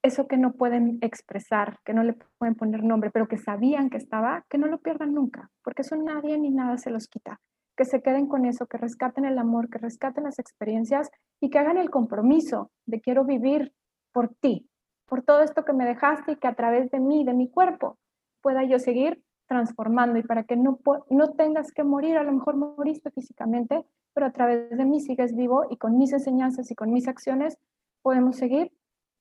[0.02, 3.98] eso que no pueden expresar, que no le pueden poner nombre, pero que sabían que
[3.98, 7.42] estaba, que no lo pierdan nunca, porque eso nadie ni nada se los quita.
[7.76, 11.10] Que se queden con eso, que rescaten el amor, que rescaten las experiencias
[11.42, 13.74] y que hagan el compromiso de quiero vivir
[14.14, 14.70] por ti,
[15.06, 17.98] por todo esto que me dejaste y que a través de mí, de mi cuerpo,
[18.42, 20.80] pueda yo seguir transformando y para que no,
[21.10, 25.36] no tengas que morir, a lo mejor moriste físicamente, pero a través de mí sigues
[25.36, 27.58] vivo y con mis enseñanzas y con mis acciones
[28.02, 28.72] podemos seguir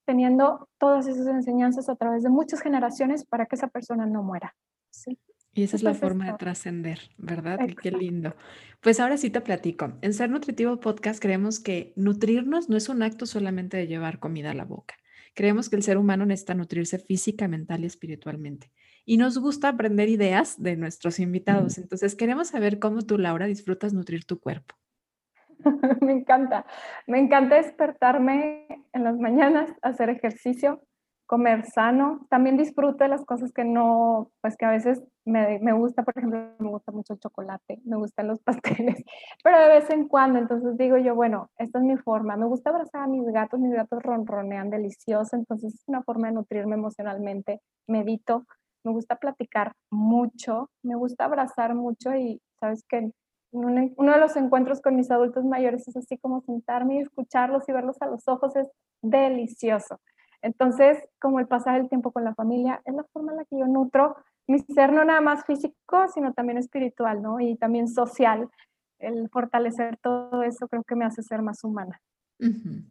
[0.04, 4.54] teniendo todas esas enseñanzas a través de muchas generaciones para que esa persona no muera.
[4.90, 5.18] ¿sí?
[5.54, 7.58] Y esa es la forma de trascender, ¿verdad?
[7.80, 8.34] Qué lindo.
[8.80, 9.92] Pues ahora sí te platico.
[10.00, 14.52] En Ser Nutritivo Podcast creemos que nutrirnos no es un acto solamente de llevar comida
[14.52, 14.94] a la boca.
[15.34, 18.70] Creemos que el ser humano necesita nutrirse física, mental y espiritualmente.
[19.04, 21.78] Y nos gusta aprender ideas de nuestros invitados.
[21.78, 24.74] Entonces queremos saber cómo tú, Laura, disfrutas nutrir tu cuerpo.
[26.00, 26.66] me encanta.
[27.06, 30.82] Me encanta despertarme en las mañanas, hacer ejercicio,
[31.32, 32.26] comer sano.
[32.28, 36.12] También disfruto de las cosas que no, pues que a veces me, me, gusta, por
[36.18, 39.02] ejemplo, me gusta mucho el chocolate, me gustan los pasteles,
[39.42, 42.36] pero de vez en cuando, entonces digo yo, bueno, esta es mi forma.
[42.36, 46.34] Me gusta abrazar a mis gatos, mis gatos ronronean delicioso, entonces es una forma de
[46.34, 47.62] nutrirme emocionalmente.
[47.86, 48.44] Medito,
[48.84, 53.10] me gusta platicar mucho, me gusta abrazar mucho y sabes que
[53.52, 57.72] uno de los encuentros con mis adultos mayores es así como sentarme y escucharlos y
[57.72, 58.68] verlos a los ojos, es
[59.00, 59.98] delicioso.
[60.42, 63.58] Entonces, como el pasar el tiempo con la familia, es la forma en la que
[63.58, 64.16] yo nutro
[64.46, 67.40] mi ser no nada más físico, sino también espiritual, ¿no?
[67.40, 68.48] Y también social.
[68.98, 72.00] El fortalecer todo eso creo que me hace ser más humana.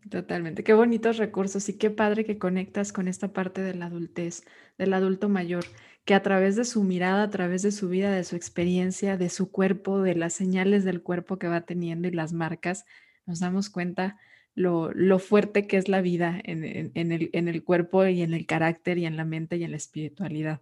[0.10, 0.64] totalmente.
[0.64, 4.46] Qué bonitos recursos y qué padre que conectas con esta parte de la adultez,
[4.78, 5.66] del adulto mayor
[6.06, 9.30] que a través de su mirada, a través de su vida, de su experiencia, de
[9.30, 12.86] su cuerpo, de las señales del cuerpo que va teniendo y las marcas,
[13.26, 14.18] nos damos cuenta
[14.56, 18.98] lo, fuerte que es la vida en, el, en el cuerpo y en el carácter
[18.98, 20.62] y en la mente y en la espiritualidad.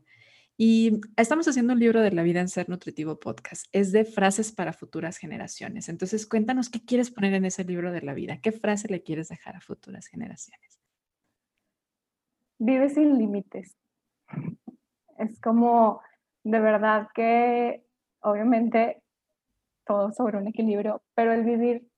[0.62, 3.66] Y estamos haciendo un libro de la vida en Ser Nutritivo Podcast.
[3.72, 5.88] Es de frases para futuras generaciones.
[5.88, 8.42] Entonces, cuéntanos qué quieres poner en ese libro de la vida.
[8.42, 10.82] ¿Qué frase le quieres dejar a futuras generaciones?
[12.58, 13.78] Vive sin límites.
[15.18, 16.02] Es como,
[16.44, 17.86] de verdad que,
[18.20, 19.02] obviamente,
[19.86, 21.89] todo sobre un equilibrio, pero el vivir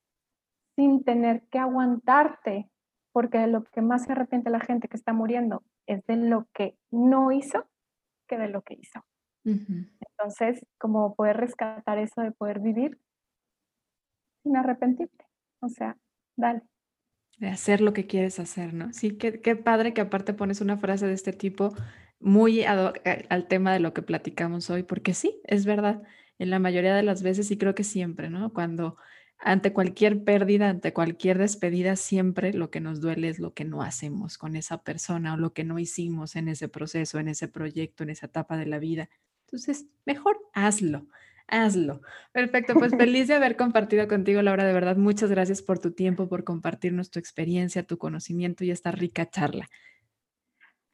[0.75, 2.69] sin tener que aguantarte,
[3.11, 6.47] porque de lo que más se arrepiente la gente que está muriendo es de lo
[6.53, 7.67] que no hizo
[8.27, 9.03] que de lo que hizo.
[9.43, 12.99] Entonces, como poder rescatar eso de poder vivir
[14.43, 15.25] sin arrepentirte.
[15.59, 15.97] O sea,
[16.35, 16.61] dale.
[17.37, 18.93] De hacer lo que quieres hacer, ¿no?
[18.93, 21.73] Sí, qué, qué padre que aparte pones una frase de este tipo
[22.19, 26.03] muy eh, al tema de lo que platicamos hoy, porque sí, es verdad,
[26.37, 28.53] en la mayoría de las veces y creo que siempre, ¿no?
[28.53, 28.97] Cuando
[29.43, 33.81] ante cualquier pérdida, ante cualquier despedida, siempre lo que nos duele es lo que no
[33.81, 38.03] hacemos con esa persona o lo que no hicimos en ese proceso, en ese proyecto,
[38.03, 39.09] en esa etapa de la vida.
[39.47, 41.07] Entonces, mejor hazlo,
[41.47, 42.01] hazlo.
[42.31, 44.63] Perfecto, pues feliz de haber compartido contigo, Laura.
[44.63, 48.91] De verdad, muchas gracias por tu tiempo, por compartirnos tu experiencia, tu conocimiento y esta
[48.91, 49.67] rica charla.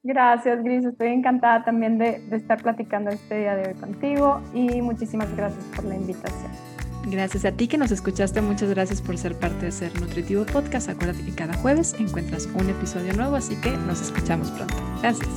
[0.03, 0.85] Gracias, Gris.
[0.85, 5.83] Estoy encantada también de, estar platicando este día de hoy contigo y muchísimas gracias por
[5.83, 6.66] la invitación.
[7.09, 10.89] Gracias a ti que nos escuchaste, muchas gracias por ser parte de Ser Nutritivo Podcast.
[10.89, 14.75] Acuérdate que cada jueves encuentras un episodio nuevo, así que nos escuchamos pronto.
[15.01, 15.29] Gracias.